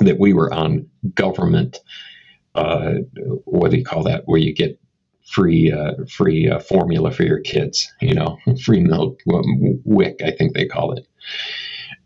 that 0.00 0.18
we 0.18 0.32
were 0.32 0.52
on 0.52 0.88
government, 1.14 1.78
uh, 2.54 2.94
what 3.44 3.70
do 3.70 3.78
you 3.78 3.84
call 3.84 4.04
that, 4.04 4.22
where 4.26 4.40
you 4.40 4.54
get 4.54 4.78
free 5.30 5.70
uh, 5.72 5.92
free 6.08 6.48
uh, 6.50 6.58
formula 6.58 7.10
for 7.12 7.22
your 7.22 7.40
kids, 7.40 7.90
you 8.00 8.14
know, 8.14 8.38
free 8.64 8.80
milk, 8.80 9.20
WIC, 9.26 10.20
I 10.22 10.32
think 10.32 10.54
they 10.54 10.66
call 10.66 10.92
it. 10.92 11.06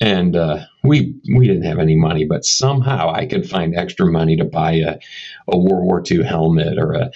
And 0.01 0.37
uh, 0.37 0.59
we 0.83 1.15
we 1.35 1.47
didn't 1.47 1.65
have 1.65 1.79
any 1.79 1.97
money, 1.97 2.25
but 2.27 2.45
somehow 2.45 3.11
I 3.11 3.27
could 3.27 3.49
find 3.49 3.75
extra 3.75 4.11
money 4.11 4.37
to 4.37 4.45
buy 4.45 4.73
a, 4.73 4.99
a 5.49 5.57
World 5.57 5.85
War 5.85 6.03
II 6.11 6.25
helmet 6.25 6.79
or 6.79 6.93
a, 6.93 7.11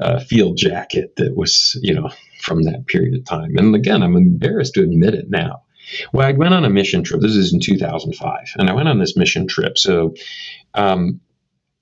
a 0.00 0.20
field 0.20 0.56
jacket 0.56 1.14
that 1.16 1.36
was, 1.36 1.78
you 1.82 1.94
know, 1.94 2.10
from 2.40 2.64
that 2.64 2.86
period 2.86 3.14
of 3.14 3.24
time. 3.24 3.56
And 3.56 3.74
again, 3.74 4.02
I'm 4.02 4.16
embarrassed 4.16 4.74
to 4.74 4.82
admit 4.82 5.14
it 5.14 5.30
now. 5.30 5.63
Well, 6.12 6.26
I 6.26 6.32
went 6.32 6.54
on 6.54 6.64
a 6.64 6.70
mission 6.70 7.02
trip. 7.02 7.20
This 7.20 7.36
is 7.36 7.52
in 7.52 7.60
2005, 7.60 8.54
and 8.56 8.70
I 8.70 8.74
went 8.74 8.88
on 8.88 8.98
this 8.98 9.16
mission 9.16 9.46
trip. 9.46 9.78
So, 9.78 10.14
um, 10.74 11.20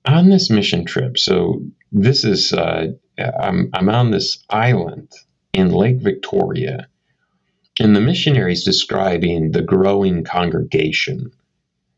on 0.05 0.29
this 0.29 0.49
mission 0.49 0.85
trip, 0.85 1.17
so 1.17 1.61
this 1.91 2.25
is 2.25 2.53
uh, 2.53 2.87
I'm 3.17 3.69
I'm 3.73 3.89
on 3.89 4.11
this 4.11 4.43
island 4.49 5.11
in 5.53 5.71
Lake 5.71 5.97
Victoria, 5.97 6.87
and 7.79 7.95
the 7.95 8.01
missionaries 8.01 8.63
describing 8.63 9.51
the 9.51 9.61
growing 9.61 10.23
congregation 10.23 11.31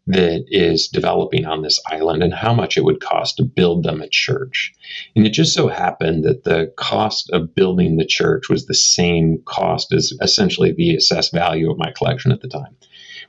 that 0.08 0.46
is 0.50 0.88
developing 0.88 1.46
on 1.46 1.64
this 1.64 1.80
island 1.88 2.22
and 2.22 2.34
how 2.34 2.54
much 2.54 2.78
it 2.78 2.84
would 2.84 3.02
cost 3.02 3.38
to 3.38 3.44
build 3.44 3.84
them 3.84 4.02
a 4.02 4.08
church. 4.08 4.74
And 5.16 5.26
it 5.26 5.32
just 5.32 5.54
so 5.54 5.68
happened 5.68 6.26
that 6.26 6.44
the 6.44 6.72
cost 6.78 7.32
of 7.32 7.56
building 7.56 7.98
the 7.98 8.06
church 8.06 8.48
was 8.48 8.66
the 8.66 8.76
same 8.76 9.42
cost 9.46 9.92
as 9.94 10.14
essentially 10.22 10.74
the 10.74 10.96
assessed 10.96 11.34
value 11.34 11.72
of 11.72 11.80
my 11.80 11.92
collection 11.92 12.32
at 12.32 12.42
the 12.42 12.48
time, 12.48 12.76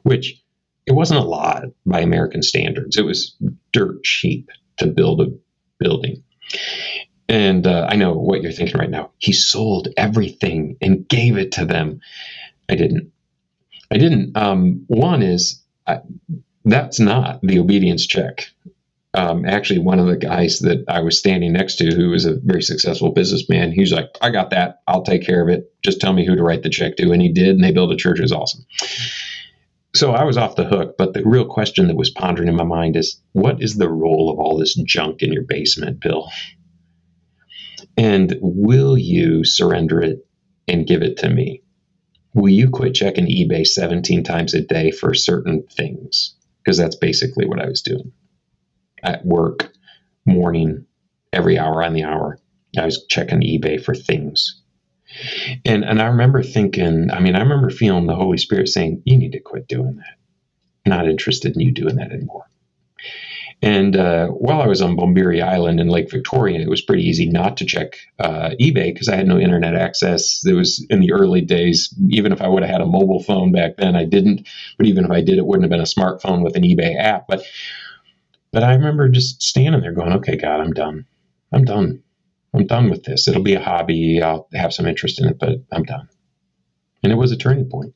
which 0.03 0.43
it 0.85 0.93
wasn't 0.93 1.21
a 1.21 1.27
lot 1.27 1.65
by 1.87 2.01
American 2.01 2.43
standards. 2.43 2.97
It 2.97 3.07
was 3.07 3.35
dirt 3.73 4.05
cheap 4.05 4.51
to 4.77 4.87
build 4.87 5.23
a 5.23 5.33
building. 5.79 6.23
And 7.29 7.67
uh, 7.67 7.87
I 7.89 7.97
know 7.97 8.13
what 8.15 8.43
you're 8.43 8.53
thinking 8.53 8.79
right 8.79 8.91
now. 8.91 9.11
He 9.19 9.33
sold 9.33 9.89
everything 9.97 10.77
and 10.81 11.09
gave 11.09 11.39
it 11.39 11.53
to 11.53 11.65
them. 11.65 12.01
I 12.69 12.77
didn't. 12.77 13.13
I 13.91 13.99
didn't. 13.99 14.37
Um, 14.37 14.85
one 14.87 15.23
is 15.23 15.63
I, 15.87 16.01
that's 16.67 17.01
not 17.01 17.41
the 17.43 17.59
obedience 17.59 18.07
check. 18.07 18.49
Um, 19.15 19.47
actually, 19.47 19.79
one 19.79 19.99
of 19.99 20.07
the 20.07 20.17
guys 20.17 20.59
that 20.59 20.85
I 20.89 21.01
was 21.01 21.19
standing 21.19 21.55
next 21.55 21.77
to, 21.77 21.95
who 21.95 22.11
was 22.11 22.27
a 22.27 22.35
very 22.35 22.61
successful 22.61 23.13
businessman, 23.13 23.73
he 23.73 23.81
was 23.81 23.93
like, 23.93 24.11
"I 24.21 24.31
got 24.31 24.51
that. 24.51 24.81
I'll 24.87 25.03
take 25.03 25.25
care 25.25 25.43
of 25.43 25.49
it. 25.49 25.73
Just 25.83 26.01
tell 26.01 26.13
me 26.13 26.27
who 26.27 26.37
to 26.37 26.43
write 26.43 26.63
the 26.63 26.69
check 26.69 26.97
to." 26.97 27.13
And 27.13 27.23
he 27.23 27.33
did, 27.33 27.51
and 27.51 27.65
they 27.65 27.73
built 27.73 27.93
a 27.93 27.97
church. 27.97 28.19
It 28.19 28.23
was 28.23 28.33
awesome. 28.33 28.67
So 29.95 30.13
I 30.13 30.25
was 30.25 30.37
off 30.37 30.57
the 30.57 30.65
hook. 30.65 30.97
But 30.99 31.15
the 31.15 31.23
real 31.25 31.47
question 31.47 31.87
that 31.87 31.97
was 31.97 32.11
pondering 32.11 32.49
in 32.49 32.57
my 32.57 32.65
mind 32.65 32.97
is, 32.97 33.19
what 33.33 33.63
is 33.63 33.77
the 33.77 33.89
role 33.89 34.31
of 34.31 34.39
all 34.39 34.59
this 34.59 34.75
junk 34.75 35.23
in 35.23 35.33
your 35.33 35.45
basement, 35.45 36.01
Bill? 36.01 36.29
And 37.97 38.37
will 38.43 38.99
you 38.99 39.45
surrender 39.45 40.03
it 40.03 40.27
and 40.69 40.87
give 40.87 41.03
it 41.03 41.17
to 41.19 41.31
me? 41.31 41.63
Will 42.35 42.51
you 42.51 42.69
quit 42.69 42.95
checking 42.95 43.27
eBay 43.27 43.67
17 43.67 44.23
times 44.23 44.53
a 44.53 44.61
day 44.61 44.91
for 44.91 45.15
certain 45.15 45.63
things? 45.63 46.36
Because 46.67 46.77
that's 46.77 46.97
basically 46.97 47.47
what 47.47 47.63
I 47.63 47.67
was 47.69 47.81
doing 47.81 48.11
at 49.01 49.25
work, 49.25 49.71
morning, 50.25 50.85
every 51.33 51.61
hour 51.61 51.81
on 51.81 51.93
the 51.93 52.03
hour. 52.03 52.41
I 52.77 52.85
was 52.85 53.07
checking 53.07 53.41
eBay 53.41 53.83
for 53.83 53.95
things. 53.95 54.61
And 55.65 55.85
and 55.85 56.03
I 56.03 56.07
remember 56.07 56.43
thinking, 56.43 57.13
I 57.13 57.21
mean, 57.21 57.37
I 57.37 57.41
remember 57.41 57.71
feeling 57.71 58.07
the 58.07 58.17
Holy 58.17 58.37
Spirit 58.37 58.69
saying, 58.69 59.03
"You 59.05 59.17
need 59.17 59.33
to 59.33 59.41
quit 59.41 59.69
doing 59.69 59.97
that. 59.97 60.17
Not 60.85 61.09
interested 61.09 61.55
in 61.55 61.61
you 61.61 61.71
doing 61.71 61.97
that 61.97 62.11
anymore." 62.11 62.51
And 63.63 63.97
uh, 63.97 64.29
while 64.29 64.61
I 64.61 64.67
was 64.67 64.83
on 64.83 64.97
Bombiri 64.97 65.43
Island 65.43 65.81
in 65.81 65.89
Lake 65.89 66.11
Victoria, 66.11 66.61
it 66.61 66.69
was 66.69 66.83
pretty 66.83 67.03
easy 67.03 67.29
not 67.29 67.57
to 67.57 67.65
check 67.65 67.97
uh, 68.19 68.51
eBay 68.61 68.93
because 68.93 69.09
I 69.09 69.17
had 69.17 69.27
no 69.27 69.39
internet 69.39 69.75
access. 69.75 70.45
It 70.45 70.53
was 70.53 70.85
in 70.91 71.01
the 71.01 71.13
early 71.13 71.41
days. 71.41 71.93
Even 72.11 72.33
if 72.33 72.43
I 72.43 72.49
would 72.49 72.63
have 72.63 72.71
had 72.71 72.83
a 72.83 72.87
mobile 72.87 73.23
phone 73.23 73.53
back 73.53 73.77
then, 73.79 73.97
I 73.97 74.05
didn't. 74.05 74.47
But 74.77 74.87
even 74.87 75.07
if 75.07 75.11
I 75.11 75.23
did, 75.23 75.39
it 75.39 75.47
wouldn't 75.47 75.65
have 75.65 75.71
been 75.71 75.81
a 75.81 75.85
smartphone 75.85 76.45
with 76.45 76.55
an 76.55 76.65
eBay 76.65 76.99
app. 76.99 77.27
But 77.29 77.45
but 78.53 78.63
I 78.63 78.75
remember 78.75 79.09
just 79.09 79.43
standing 79.43 79.81
there 79.81 79.93
going, 79.93 80.13
"Okay, 80.13 80.37
God, 80.37 80.61
I'm 80.61 80.73
done. 80.73 81.07
I'm 81.51 81.65
done. 81.65 82.03
I'm 82.53 82.67
done 82.67 82.91
with 82.91 83.05
this. 83.05 83.27
It'll 83.27 83.43
be 83.43 83.55
a 83.55 83.63
hobby. 83.63 84.21
I'll 84.23 84.49
have 84.55 84.75
some 84.75 84.87
interest 84.87 85.21
in 85.21 85.29
it, 85.29 85.39
but 85.39 85.63
I'm 85.73 85.85
done." 85.85 86.09
And 87.03 87.11
it 87.13 87.17
was 87.17 87.33
a 87.33 87.37
turning 87.37 87.69
point. 87.71 87.95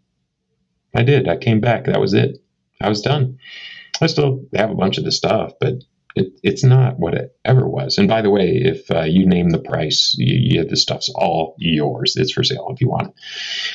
I 0.94 1.02
did. 1.02 1.28
I 1.28 1.36
came 1.36 1.60
back. 1.60 1.84
That 1.84 2.00
was 2.00 2.14
it. 2.14 2.42
I 2.80 2.88
was 2.88 3.02
done. 3.02 3.38
I 4.02 4.06
still 4.06 4.44
have 4.54 4.70
a 4.70 4.74
bunch 4.74 4.98
of 4.98 5.04
the 5.04 5.12
stuff, 5.12 5.52
but 5.60 5.74
it, 6.16 6.28
it's 6.42 6.64
not 6.64 6.98
what 6.98 7.14
it 7.14 7.36
ever 7.44 7.68
was. 7.68 7.98
And 7.98 8.08
by 8.08 8.22
the 8.22 8.30
way, 8.30 8.48
if 8.50 8.90
uh, 8.90 9.02
you 9.02 9.26
name 9.26 9.50
the 9.50 9.58
price, 9.58 10.14
you, 10.18 10.60
you, 10.60 10.64
the 10.64 10.76
stuff's 10.76 11.08
all 11.14 11.54
yours. 11.58 12.16
It's 12.16 12.32
for 12.32 12.42
sale 12.42 12.68
if 12.70 12.80
you 12.80 12.88
want 12.88 13.08
it. 13.08 13.14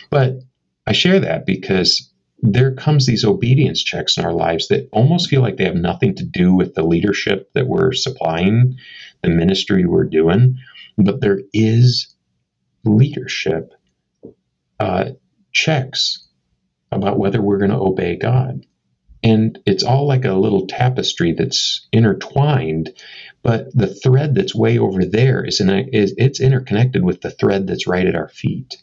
But 0.09 0.39
I 0.85 0.93
share 0.93 1.19
that 1.19 1.45
because 1.45 2.11
there 2.39 2.73
comes 2.73 3.05
these 3.05 3.23
obedience 3.23 3.81
checks 3.81 4.17
in 4.17 4.25
our 4.25 4.33
lives 4.33 4.67
that 4.67 4.89
almost 4.91 5.29
feel 5.29 5.41
like 5.41 5.57
they 5.57 5.63
have 5.65 5.75
nothing 5.75 6.15
to 6.15 6.25
do 6.25 6.53
with 6.53 6.75
the 6.75 6.83
leadership 6.83 7.49
that 7.53 7.67
we're 7.67 7.93
supplying, 7.93 8.77
the 9.23 9.29
ministry 9.29 9.85
we're 9.85 10.03
doing, 10.03 10.57
but 10.97 11.21
there 11.21 11.39
is 11.53 12.13
leadership 12.83 13.73
uh, 14.79 15.11
checks 15.51 16.27
about 16.91 17.17
whether 17.17 17.41
we're 17.41 17.57
going 17.57 17.71
to 17.71 17.77
obey 17.77 18.15
God 18.15 18.65
and 19.25 19.59
it's 19.65 19.83
all 19.83 20.07
like 20.07 20.23
a 20.23 20.33
little 20.33 20.67
tapestry 20.67 21.33
that's 21.33 21.87
intertwined 21.91 22.93
but 23.45 23.67
the 23.75 23.85
thread 23.85 24.33
that's 24.33 24.55
way 24.55 24.79
over 24.79 25.05
there 25.05 25.45
is, 25.45 25.61
in 25.61 25.69
a, 25.69 25.85
is 25.93 26.15
it's 26.17 26.39
interconnected 26.39 27.05
with 27.05 27.21
the 27.21 27.29
thread 27.29 27.67
that's 27.67 27.85
right 27.85 28.07
at 28.07 28.15
our 28.15 28.27
feet. 28.27 28.75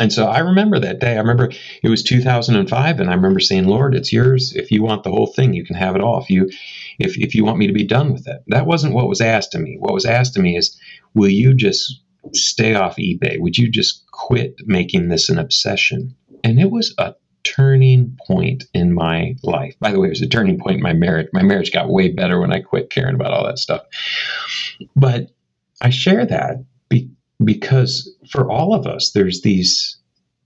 And 0.00 0.12
so 0.12 0.26
i 0.26 0.40
remember 0.40 0.80
that 0.80 0.98
day. 0.98 1.14
I 1.14 1.20
remember 1.20 1.52
it 1.80 1.88
was 1.88 2.02
2005 2.02 3.00
and 3.00 3.08
i 3.08 3.14
remember 3.14 3.38
saying 3.38 3.68
lord 3.68 3.94
it's 3.94 4.12
yours. 4.12 4.52
If 4.52 4.72
you 4.72 4.82
want 4.82 5.04
the 5.04 5.12
whole 5.12 5.28
thing 5.28 5.54
you 5.54 5.64
can 5.64 5.76
have 5.76 5.94
it 5.94 6.02
all. 6.02 6.20
If 6.20 6.28
you 6.28 6.50
if, 6.98 7.16
if 7.16 7.36
you 7.36 7.44
want 7.44 7.58
me 7.58 7.68
to 7.68 7.72
be 7.72 7.86
done 7.86 8.12
with 8.12 8.26
it. 8.26 8.42
That 8.48 8.66
wasn't 8.66 8.94
what 8.94 9.08
was 9.08 9.20
asked 9.20 9.54
of 9.54 9.60
me. 9.60 9.76
What 9.78 9.94
was 9.94 10.04
asked 10.04 10.36
of 10.36 10.42
me 10.42 10.56
is 10.56 10.76
will 11.14 11.30
you 11.30 11.54
just 11.54 12.02
stay 12.32 12.74
off 12.74 12.96
ebay? 12.96 13.38
Would 13.38 13.56
you 13.56 13.70
just 13.70 14.04
quit 14.10 14.56
making 14.64 15.08
this 15.08 15.28
an 15.28 15.38
obsession? 15.38 16.16
And 16.42 16.60
it 16.60 16.70
was 16.70 16.94
a 16.98 17.14
turning 17.54 18.16
point 18.26 18.64
in 18.74 18.92
my 18.92 19.36
life. 19.42 19.74
By 19.80 19.92
the 19.92 20.00
way, 20.00 20.08
it 20.08 20.10
was 20.10 20.22
a 20.22 20.28
turning 20.28 20.58
point 20.58 20.76
in 20.76 20.82
my 20.82 20.92
marriage. 20.92 21.28
My 21.32 21.42
marriage 21.42 21.72
got 21.72 21.88
way 21.88 22.10
better 22.10 22.40
when 22.40 22.52
I 22.52 22.60
quit 22.60 22.90
caring 22.90 23.14
about 23.14 23.32
all 23.32 23.46
that 23.46 23.58
stuff. 23.58 23.82
But 24.94 25.30
I 25.80 25.90
share 25.90 26.26
that 26.26 26.64
be, 26.88 27.10
because 27.42 28.14
for 28.30 28.50
all 28.50 28.74
of 28.74 28.86
us, 28.86 29.12
there's 29.12 29.42
these 29.42 29.98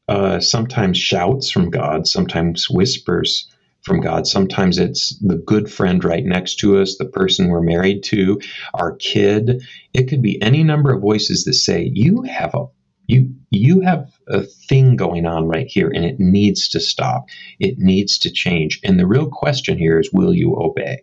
uh, 0.08 0.40
sometimes 0.40 0.98
shouts 0.98 1.50
from 1.50 1.70
God, 1.70 2.06
sometimes 2.06 2.68
whispers 2.68 3.48
from 3.82 4.00
God. 4.00 4.26
Sometimes 4.26 4.78
it's 4.78 5.16
the 5.20 5.36
good 5.36 5.70
friend 5.70 6.04
right 6.04 6.24
next 6.24 6.56
to 6.56 6.78
us, 6.78 6.96
the 6.96 7.06
person 7.06 7.48
we're 7.48 7.62
married 7.62 8.02
to, 8.04 8.40
our 8.74 8.96
kid. 8.96 9.62
It 9.94 10.04
could 10.08 10.22
be 10.22 10.40
any 10.42 10.62
number 10.62 10.92
of 10.92 11.00
voices 11.00 11.44
that 11.44 11.54
say, 11.54 11.90
You 11.94 12.22
have 12.22 12.54
a 12.54 12.66
you 13.10 13.34
you 13.50 13.80
have 13.80 14.12
a 14.28 14.42
thing 14.42 14.96
going 14.96 15.26
on 15.26 15.48
right 15.48 15.66
here 15.66 15.90
and 15.92 16.04
it 16.04 16.20
needs 16.20 16.68
to 16.68 16.80
stop. 16.80 17.26
It 17.58 17.78
needs 17.78 18.18
to 18.18 18.30
change. 18.30 18.80
And 18.84 18.98
the 18.98 19.06
real 19.06 19.28
question 19.28 19.76
here 19.76 19.98
is 19.98 20.10
will 20.12 20.32
you 20.32 20.56
obey? 20.56 21.02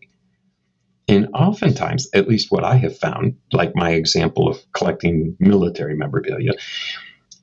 And 1.09 1.27
oftentimes 1.33 2.09
at 2.13 2.27
least 2.27 2.51
what 2.51 2.63
i 2.63 2.75
have 2.75 2.97
found 2.97 3.35
like 3.53 3.75
my 3.75 3.91
example 3.91 4.47
of 4.47 4.57
collecting 4.73 5.35
military 5.39 5.95
memorabilia 5.95 6.51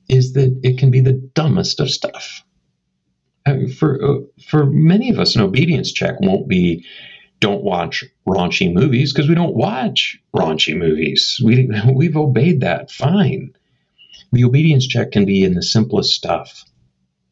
is 0.07 0.33
that 0.33 0.59
it 0.63 0.77
can 0.77 0.91
be 0.91 1.01
the 1.01 1.13
dumbest 1.13 1.79
of 1.79 1.89
stuff. 1.89 2.43
For 3.77 4.03
uh, 4.03 4.19
for 4.49 4.65
many 4.65 5.09
of 5.11 5.19
us 5.19 5.35
an 5.35 5.41
obedience 5.41 5.91
check 5.91 6.19
won't 6.19 6.47
be 6.47 6.85
don't 7.39 7.63
watch 7.63 8.03
raunchy 8.27 8.73
movies 8.73 9.13
because 9.13 9.29
we 9.29 9.35
don't 9.35 9.55
watch 9.55 10.19
raunchy 10.35 10.75
movies. 10.75 11.39
We 11.43 11.69
we've 11.93 12.17
obeyed 12.17 12.61
that 12.61 12.91
fine 12.91 13.54
the 14.35 14.43
obedience 14.43 14.85
check 14.85 15.11
can 15.11 15.25
be 15.25 15.43
in 15.45 15.53
the 15.53 15.63
simplest 15.63 16.11
stuff. 16.11 16.65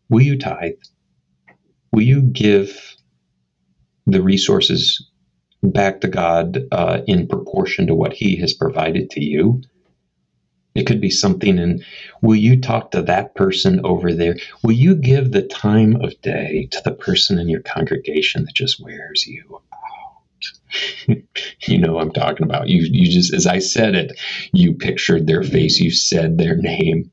Will 0.09 0.21
you 0.21 0.37
tithe? 0.37 0.79
Will 1.91 2.03
you 2.03 2.21
give 2.21 2.95
the 4.05 4.21
resources 4.21 5.09
back 5.61 6.01
to 6.01 6.07
God 6.07 6.59
uh, 6.71 7.01
in 7.05 7.27
proportion 7.27 7.87
to 7.87 7.95
what 7.95 8.13
He 8.13 8.37
has 8.37 8.53
provided 8.53 9.09
to 9.11 9.23
you? 9.23 9.61
It 10.75 10.87
could 10.87 11.01
be 11.01 11.09
something 11.09 11.57
in, 11.59 11.83
will 12.21 12.37
you 12.37 12.61
talk 12.61 12.91
to 12.91 13.01
that 13.03 13.35
person 13.35 13.81
over 13.83 14.13
there? 14.13 14.37
Will 14.63 14.71
you 14.71 14.95
give 14.95 15.31
the 15.31 15.43
time 15.43 15.97
of 15.97 16.19
day 16.21 16.69
to 16.71 16.81
the 16.85 16.93
person 16.93 17.37
in 17.37 17.49
your 17.49 17.61
congregation 17.61 18.45
that 18.45 18.55
just 18.55 18.81
wears 18.81 19.27
you 19.27 19.61
you 21.67 21.77
know 21.77 21.99
I'm 21.99 22.12
talking 22.12 22.45
about. 22.45 22.69
You 22.69 22.88
you 22.89 23.12
just 23.12 23.34
as 23.34 23.47
I 23.47 23.60
said 23.60 23.95
it, 23.95 24.19
you 24.51 24.73
pictured 24.73 25.27
their 25.27 25.43
face, 25.43 25.79
you 25.79 25.91
said 25.91 26.38
their 26.38 26.56
name. 26.56 27.12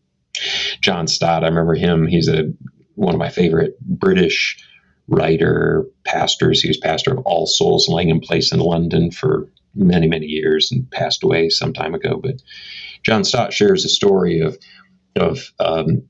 John 0.80 1.06
Stott, 1.06 1.44
I 1.44 1.48
remember 1.48 1.74
him. 1.74 2.06
He's 2.06 2.28
a 2.28 2.52
one 2.94 3.14
of 3.14 3.18
my 3.18 3.30
favorite 3.30 3.78
British 3.80 4.56
writer, 5.08 5.86
pastors. 6.04 6.62
He 6.62 6.68
was 6.68 6.78
pastor 6.78 7.12
of 7.12 7.18
All 7.24 7.46
Souls 7.46 7.88
Langham 7.88 8.20
Place 8.20 8.52
in 8.52 8.60
London 8.60 9.10
for 9.10 9.50
many, 9.74 10.08
many 10.08 10.26
years 10.26 10.70
and 10.72 10.90
passed 10.90 11.22
away 11.22 11.48
some 11.48 11.72
time 11.72 11.94
ago. 11.94 12.18
But 12.22 12.42
John 13.02 13.24
Stott 13.24 13.52
shares 13.52 13.84
a 13.84 13.88
story 13.88 14.40
of 14.40 14.58
of 15.16 15.52
um, 15.58 16.02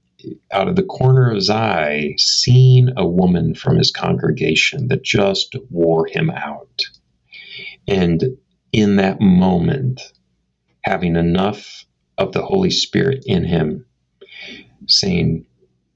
out 0.53 0.69
of 0.69 0.77
the 0.77 0.83
corner 0.83 1.31
of 1.31 1.37
his 1.37 1.51
eye, 1.51 2.15
seeing 2.19 2.91
a 2.97 3.07
woman 3.07 3.55
from 3.55 3.77
his 3.77 3.91
congregation 3.91 4.89
that 4.89 5.03
just 5.03 5.57
wore 5.71 6.07
him 6.07 6.31
out. 6.31 6.83
And 7.91 8.39
in 8.73 8.97
that 8.97 9.21
moment, 9.21 10.01
having 10.85 11.17
enough 11.17 11.85
of 12.17 12.33
the 12.33 12.43
Holy 12.43 12.71
Spirit 12.71 13.25
in 13.27 13.45
him, 13.45 13.85
saying, 14.87 15.45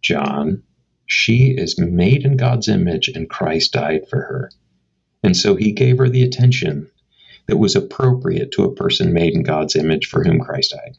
John, 0.03 0.65
she 1.07 1.55
is 1.57 1.79
made 1.79 2.25
in 2.25 2.37
God's 2.37 2.69
image 2.69 3.09
and 3.09 3.31
Christ 3.31 3.73
died 3.73 4.09
for 4.11 4.19
her. 4.19 4.51
And 5.23 5.37
so 5.37 5.55
he 5.55 5.73
gave 5.73 5.99
her 5.99 6.09
the 6.09 6.25
attention 6.25 6.91
that 7.47 7.59
was 7.59 7.77
appropriate 7.77 8.51
to 8.53 8.65
a 8.65 8.75
person 8.75 9.13
made 9.13 9.35
in 9.35 9.43
God's 9.43 9.77
image 9.77 10.07
for 10.07 10.25
whom 10.25 10.41
Christ 10.41 10.75
died. 10.77 10.97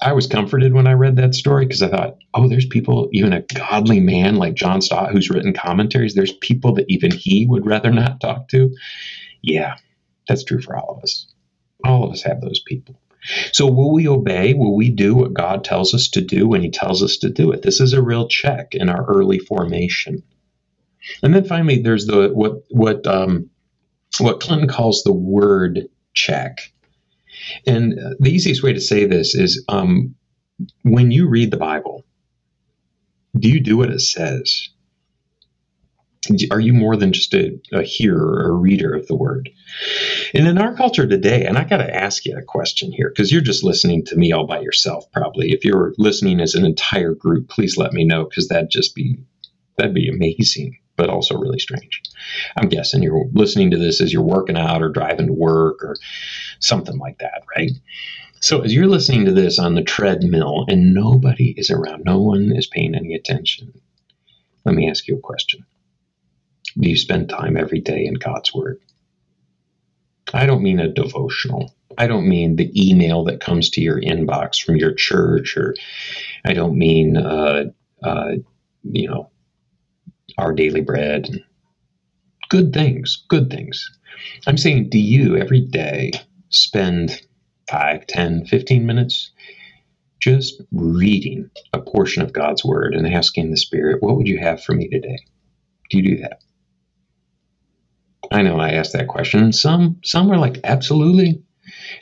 I 0.00 0.12
was 0.12 0.26
comforted 0.26 0.72
when 0.72 0.86
I 0.86 0.92
read 0.92 1.16
that 1.16 1.34
story 1.34 1.66
because 1.66 1.82
I 1.82 1.88
thought, 1.88 2.16
oh, 2.34 2.48
there's 2.48 2.66
people, 2.66 3.08
even 3.12 3.32
a 3.32 3.42
godly 3.42 4.00
man 4.00 4.36
like 4.36 4.54
John 4.54 4.82
Stott 4.82 5.10
who's 5.12 5.30
written 5.30 5.52
commentaries, 5.52 6.14
there's 6.14 6.32
people 6.32 6.74
that 6.74 6.86
even 6.88 7.10
he 7.12 7.46
would 7.46 7.66
rather 7.66 7.90
not 7.90 8.20
talk 8.20 8.48
to. 8.48 8.74
Yeah, 9.42 9.76
that's 10.28 10.44
true 10.44 10.60
for 10.60 10.76
all 10.76 10.96
of 10.96 11.02
us. 11.02 11.26
All 11.84 12.04
of 12.04 12.12
us 12.12 12.22
have 12.22 12.40
those 12.40 12.60
people. 12.60 13.00
So, 13.52 13.70
will 13.70 13.92
we 13.92 14.08
obey? 14.08 14.54
Will 14.54 14.76
we 14.76 14.90
do 14.90 15.14
what 15.14 15.34
God 15.34 15.64
tells 15.64 15.94
us 15.94 16.08
to 16.10 16.20
do 16.20 16.48
when 16.48 16.62
He 16.62 16.70
tells 16.70 17.02
us 17.02 17.18
to 17.18 17.30
do 17.30 17.52
it? 17.52 17.62
This 17.62 17.80
is 17.80 17.92
a 17.92 18.02
real 18.02 18.28
check 18.28 18.74
in 18.74 18.88
our 18.88 19.04
early 19.06 19.38
formation. 19.38 20.22
And 21.22 21.34
then 21.34 21.44
finally, 21.44 21.82
there's 21.82 22.06
the 22.06 22.30
what 22.30 22.62
what 22.70 23.06
um, 23.06 23.50
what 24.18 24.40
Clinton 24.40 24.68
calls 24.68 25.02
the 25.02 25.12
word 25.12 25.88
check. 26.14 26.72
And 27.66 27.94
the 28.20 28.30
easiest 28.30 28.62
way 28.62 28.72
to 28.72 28.80
say 28.80 29.06
this 29.06 29.34
is 29.34 29.64
um, 29.68 30.14
when 30.82 31.10
you 31.10 31.28
read 31.28 31.50
the 31.50 31.56
Bible, 31.56 32.04
do 33.38 33.48
you 33.48 33.60
do 33.60 33.76
what 33.78 33.90
it 33.90 34.00
says? 34.00 34.68
Are 36.50 36.60
you 36.60 36.72
more 36.72 36.96
than 36.96 37.12
just 37.12 37.34
a, 37.34 37.58
a 37.72 37.82
hearer 37.82 38.44
or 38.44 38.50
a 38.50 38.56
reader 38.56 38.94
of 38.94 39.06
the 39.08 39.16
word? 39.16 39.50
And 40.34 40.46
in 40.46 40.58
our 40.58 40.74
culture 40.74 41.06
today, 41.06 41.44
and 41.44 41.58
I 41.58 41.64
got 41.64 41.78
to 41.78 41.94
ask 41.94 42.24
you 42.24 42.36
a 42.36 42.42
question 42.42 42.92
here 42.92 43.08
because 43.08 43.32
you're 43.32 43.40
just 43.40 43.64
listening 43.64 44.04
to 44.06 44.16
me 44.16 44.30
all 44.32 44.46
by 44.46 44.60
yourself, 44.60 45.10
probably. 45.10 45.50
If 45.50 45.64
you're 45.64 45.94
listening 45.98 46.40
as 46.40 46.54
an 46.54 46.64
entire 46.64 47.14
group, 47.14 47.48
please 47.48 47.76
let 47.76 47.92
me 47.92 48.04
know 48.04 48.24
because 48.24 48.48
that'd 48.48 48.70
just 48.70 48.94
be 48.94 49.18
that'd 49.76 49.94
be 49.94 50.08
amazing, 50.08 50.78
but 50.96 51.10
also 51.10 51.36
really 51.36 51.58
strange. 51.58 52.02
I'm 52.56 52.68
guessing 52.68 53.02
you're 53.02 53.26
listening 53.32 53.72
to 53.72 53.78
this 53.78 54.00
as 54.00 54.12
you're 54.12 54.22
working 54.22 54.56
out 54.56 54.82
or 54.82 54.90
driving 54.90 55.26
to 55.26 55.32
work 55.32 55.82
or 55.82 55.96
something 56.60 56.98
like 56.98 57.18
that, 57.18 57.42
right? 57.56 57.72
So 58.40 58.60
as 58.60 58.72
you're 58.74 58.86
listening 58.86 59.24
to 59.24 59.32
this 59.32 59.58
on 59.58 59.74
the 59.74 59.82
treadmill 59.82 60.66
and 60.68 60.94
nobody 60.94 61.54
is 61.56 61.70
around, 61.70 62.04
no 62.04 62.20
one 62.20 62.52
is 62.54 62.66
paying 62.66 62.94
any 62.94 63.14
attention. 63.14 63.72
Let 64.64 64.74
me 64.76 64.88
ask 64.88 65.08
you 65.08 65.16
a 65.16 65.20
question 65.20 65.64
you 66.76 66.96
spend 66.96 67.28
time 67.28 67.56
every 67.56 67.80
day 67.80 68.04
in 68.04 68.14
God's 68.14 68.54
Word? 68.54 68.80
I 70.32 70.46
don't 70.46 70.62
mean 70.62 70.80
a 70.80 70.92
devotional. 70.92 71.74
I 71.98 72.06
don't 72.06 72.28
mean 72.28 72.56
the 72.56 72.70
email 72.74 73.24
that 73.24 73.40
comes 73.40 73.70
to 73.70 73.80
your 73.80 74.00
inbox 74.00 74.62
from 74.62 74.76
your 74.76 74.94
church, 74.94 75.56
or 75.56 75.74
I 76.44 76.54
don't 76.54 76.76
mean, 76.76 77.16
uh, 77.16 77.64
uh, 78.02 78.32
you 78.82 79.08
know, 79.08 79.30
our 80.38 80.52
daily 80.52 80.80
bread. 80.80 81.28
Good 82.48 82.72
things, 82.72 83.24
good 83.28 83.50
things. 83.50 83.90
I'm 84.46 84.56
saying, 84.56 84.90
do 84.90 84.98
you 84.98 85.36
every 85.36 85.60
day 85.60 86.12
spend 86.48 87.20
5, 87.70 88.06
10, 88.06 88.46
15 88.46 88.86
minutes 88.86 89.32
just 90.20 90.62
reading 90.70 91.50
a 91.72 91.80
portion 91.80 92.22
of 92.22 92.32
God's 92.32 92.64
Word 92.64 92.94
and 92.94 93.12
asking 93.12 93.50
the 93.50 93.56
Spirit, 93.56 94.02
what 94.02 94.16
would 94.16 94.28
you 94.28 94.38
have 94.38 94.62
for 94.62 94.72
me 94.72 94.88
today? 94.88 95.18
Do 95.90 95.98
you 95.98 96.16
do 96.16 96.22
that? 96.22 96.40
I 98.32 98.42
know 98.42 98.58
I 98.58 98.70
asked 98.70 98.94
that 98.94 99.08
question. 99.08 99.52
Some 99.52 99.98
some 100.04 100.30
are 100.30 100.38
like, 100.38 100.58
absolutely. 100.64 101.42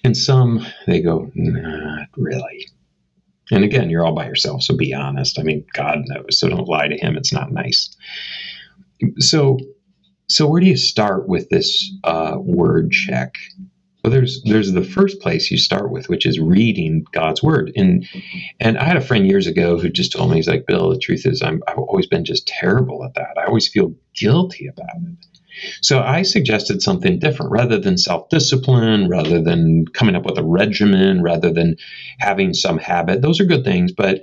And 0.05 0.17
some 0.17 0.67
they 0.87 1.01
go, 1.01 1.31
not 1.35 2.09
really. 2.17 2.69
And 3.51 3.65
again, 3.65 3.91
you're 3.91 4.07
all 4.07 4.15
by 4.15 4.27
yourself, 4.27 4.63
so 4.63 4.77
be 4.77 4.95
honest. 4.95 5.39
I 5.39 5.43
mean, 5.43 5.67
God 5.73 5.99
knows, 6.07 6.39
so 6.39 6.49
don't 6.49 6.69
lie 6.69 6.89
to 6.89 6.97
him. 6.97 7.17
It's 7.17 7.33
not 7.33 7.53
nice. 7.53 7.95
So 9.19 9.59
so 10.29 10.47
where 10.47 10.61
do 10.61 10.69
you 10.69 10.77
start 10.77 11.29
with 11.29 11.49
this 11.51 11.93
uh, 12.05 12.37
word 12.39 12.93
check? 12.93 13.35
Well, 14.05 14.13
there's 14.13 14.43
there's 14.45 14.73
the 14.73 14.85
first 14.85 15.21
place 15.21 15.51
you 15.51 15.59
start 15.59 15.91
with, 15.91 16.09
which 16.09 16.25
is 16.25 16.39
reading 16.39 17.05
God's 17.13 17.43
word. 17.43 17.73
And 17.77 18.07
and 18.61 18.79
I 18.79 18.85
had 18.85 18.97
a 18.97 19.03
friend 19.03 19.27
years 19.27 19.47
ago 19.49 19.79
who 19.79 19.91
just 19.91 20.13
told 20.13 20.31
me 20.31 20.37
he's 20.37 20.49
like, 20.49 20.67
Bill, 20.67 20.91
the 20.91 20.99
truth 20.99 21.27
is 21.27 21.43
I'm 21.43 21.63
I've 21.67 21.79
always 21.79 22.07
been 22.07 22.25
just 22.25 22.47
terrible 22.47 23.05
at 23.05 23.15
that. 23.15 23.37
I 23.37 23.47
always 23.47 23.69
feel 23.69 23.95
guilty 24.15 24.69
about 24.69 24.97
it. 25.03 25.27
So 25.83 26.01
I 26.01 26.23
suggested 26.23 26.83
something 26.83 27.19
different 27.19 27.53
rather 27.53 27.79
than 27.79 27.99
self 27.99 28.29
discipline, 28.29 29.09
rather 29.09 29.43
than 29.43 29.87
coming 29.89 30.15
up 30.15 30.25
with 30.25 30.39
a 30.39 30.45
regimen, 30.45 31.23
rather 31.23 31.53
than 31.53 31.77
having 32.19 32.55
some 32.55 32.79
habit. 32.79 33.23
Those 33.23 33.41
are 33.41 33.45
good 33.47 33.65
things, 33.65 33.93
but 33.93 34.23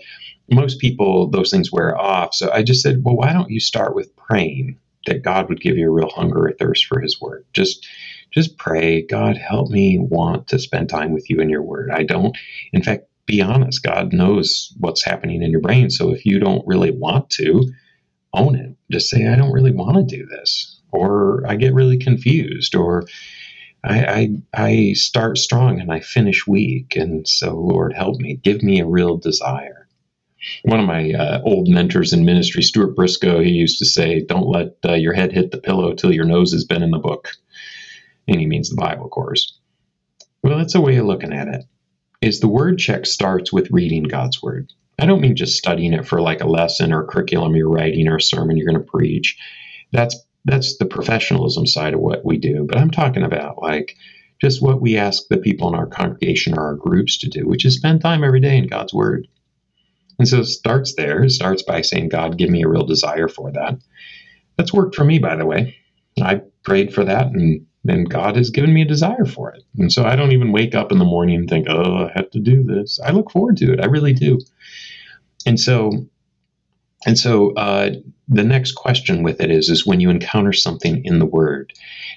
most 0.49 0.79
people, 0.79 1.29
those 1.29 1.51
things 1.51 1.71
wear 1.71 1.97
off. 1.97 2.33
So 2.33 2.51
I 2.51 2.63
just 2.63 2.81
said, 2.81 3.03
well, 3.03 3.15
why 3.17 3.33
don't 3.33 3.49
you 3.49 3.59
start 3.59 3.95
with 3.95 4.15
praying 4.15 4.79
that 5.05 5.23
God 5.23 5.49
would 5.49 5.61
give 5.61 5.77
you 5.77 5.89
a 5.89 5.93
real 5.93 6.09
hunger 6.09 6.47
or 6.47 6.53
thirst 6.53 6.85
for 6.85 6.99
his 6.99 7.19
word? 7.19 7.45
Just 7.53 7.87
just 8.31 8.57
pray, 8.57 9.03
God, 9.03 9.37
help 9.37 9.69
me 9.69 9.97
want 9.99 10.47
to 10.49 10.59
spend 10.59 10.89
time 10.89 11.13
with 11.13 11.29
you 11.29 11.39
in 11.39 11.49
your 11.49 11.61
word. 11.61 11.89
I 11.91 12.03
don't, 12.03 12.37
in 12.73 12.83
fact, 12.83 13.05
be 13.25 13.41
honest. 13.41 13.83
God 13.83 14.13
knows 14.13 14.73
what's 14.77 15.03
happening 15.03 15.41
in 15.41 15.51
your 15.51 15.61
brain. 15.61 15.89
So 15.89 16.11
if 16.11 16.25
you 16.25 16.39
don't 16.39 16.67
really 16.67 16.91
want 16.91 17.29
to, 17.31 17.71
own 18.33 18.55
it. 18.55 18.75
Just 18.91 19.09
say, 19.09 19.25
I 19.27 19.35
don't 19.35 19.51
really 19.51 19.71
want 19.71 19.97
to 20.09 20.17
do 20.17 20.25
this 20.25 20.76
or 20.91 21.43
I 21.47 21.55
get 21.55 21.73
really 21.73 21.97
confused, 21.97 22.75
or 22.75 23.05
I, 23.83 24.05
I, 24.05 24.29
I 24.53 24.93
start 24.93 25.37
strong 25.37 25.79
and 25.79 25.91
I 25.91 25.99
finish 25.99 26.47
weak. 26.47 26.95
And 26.95 27.27
so, 27.27 27.55
Lord, 27.55 27.93
help 27.93 28.17
me. 28.17 28.35
Give 28.35 28.61
me 28.61 28.79
a 28.79 28.87
real 28.87 29.17
desire. 29.17 29.87
One 30.63 30.79
of 30.79 30.85
my 30.85 31.11
uh, 31.11 31.41
old 31.43 31.67
mentors 31.67 32.13
in 32.13 32.25
ministry, 32.25 32.63
Stuart 32.63 32.95
Briscoe, 32.95 33.41
he 33.41 33.51
used 33.51 33.79
to 33.79 33.85
say, 33.85 34.21
Don't 34.21 34.47
let 34.47 34.77
uh, 34.85 34.93
your 34.93 35.13
head 35.13 35.31
hit 35.31 35.51
the 35.51 35.57
pillow 35.57 35.93
till 35.93 36.13
your 36.13 36.25
nose 36.25 36.53
has 36.53 36.63
been 36.63 36.83
in 36.83 36.91
the 36.91 36.99
book. 36.99 37.31
And 38.27 38.39
he 38.39 38.45
means 38.45 38.69
the 38.69 38.75
Bible, 38.75 39.05
of 39.05 39.11
course. 39.11 39.57
Well, 40.43 40.57
that's 40.57 40.75
a 40.75 40.81
way 40.81 40.97
of 40.97 41.05
looking 41.05 41.33
at 41.33 41.47
it. 41.47 41.65
Is 42.21 42.39
the 42.39 42.47
word 42.47 42.77
check 42.77 43.05
starts 43.05 43.51
with 43.51 43.71
reading 43.71 44.03
God's 44.03 44.41
word. 44.41 44.73
I 44.99 45.05
don't 45.05 45.21
mean 45.21 45.35
just 45.35 45.57
studying 45.57 45.93
it 45.93 46.07
for 46.07 46.21
like 46.21 46.41
a 46.41 46.47
lesson 46.47 46.91
or 46.91 47.05
curriculum 47.05 47.55
you're 47.55 47.69
writing 47.69 48.07
or 48.07 48.17
a 48.17 48.21
sermon 48.21 48.57
you're 48.57 48.71
going 48.71 48.83
to 48.83 48.91
preach. 48.91 49.37
That's 49.91 50.17
that's 50.47 50.77
the 50.77 50.85
professionalism 50.85 51.67
side 51.67 51.93
of 51.93 51.99
what 51.99 52.25
we 52.25 52.37
do. 52.37 52.65
But 52.67 52.77
I'm 52.77 52.89
talking 52.89 53.23
about 53.23 53.61
like 53.61 53.95
just 54.41 54.61
what 54.61 54.81
we 54.81 54.97
ask 54.97 55.27
the 55.29 55.37
people 55.37 55.67
in 55.67 55.75
our 55.75 55.87
congregation 55.87 56.57
or 56.57 56.61
our 56.61 56.75
groups 56.75 57.17
to 57.19 57.29
do, 57.29 57.45
which 57.45 57.65
is 57.65 57.75
spend 57.75 58.01
time 58.01 58.23
every 58.23 58.39
day 58.39 58.57
in 58.57 58.67
God's 58.67 58.93
Word. 58.93 59.27
And 60.17 60.27
so 60.27 60.39
it 60.39 60.45
starts 60.45 60.95
there. 60.95 61.23
It 61.23 61.31
starts 61.31 61.63
by 61.63 61.81
saying, 61.81 62.09
God, 62.09 62.37
give 62.37 62.49
me 62.49 62.63
a 62.63 62.67
real 62.67 62.85
desire 62.85 63.27
for 63.27 63.51
that. 63.51 63.77
That's 64.55 64.73
worked 64.73 64.95
for 64.95 65.03
me, 65.03 65.19
by 65.19 65.35
the 65.35 65.45
way. 65.45 65.75
I 66.19 66.41
prayed 66.63 66.93
for 66.93 67.03
that, 67.03 67.27
and, 67.27 67.67
and 67.87 68.09
God 68.09 68.37
has 68.37 68.49
given 68.49 68.73
me 68.73 68.81
a 68.81 68.87
desire 68.87 69.25
for 69.25 69.51
it. 69.51 69.63
And 69.77 69.91
so 69.91 70.03
I 70.03 70.15
don't 70.15 70.31
even 70.31 70.51
wake 70.51 70.73
up 70.73 70.91
in 70.91 70.97
the 70.97 71.05
morning 71.05 71.35
and 71.35 71.49
think, 71.49 71.67
oh, 71.69 72.07
I 72.07 72.11
have 72.15 72.31
to 72.31 72.39
do 72.39 72.63
this. 72.63 72.99
I 73.03 73.11
look 73.11 73.29
forward 73.29 73.57
to 73.57 73.73
it. 73.73 73.81
I 73.81 73.85
really 73.85 74.13
do. 74.13 74.39
And 75.45 75.59
so 75.59 76.07
and 77.05 77.17
so 77.17 77.53
uh, 77.53 77.91
the 78.27 78.43
next 78.43 78.73
question 78.73 79.23
with 79.23 79.39
it 79.39 79.51
is, 79.51 79.69
is 79.69 79.85
when 79.85 79.99
you 79.99 80.09
encounter 80.09 80.53
something 80.53 81.05
in 81.05 81.19
the 81.19 81.25
Word, 81.25 81.73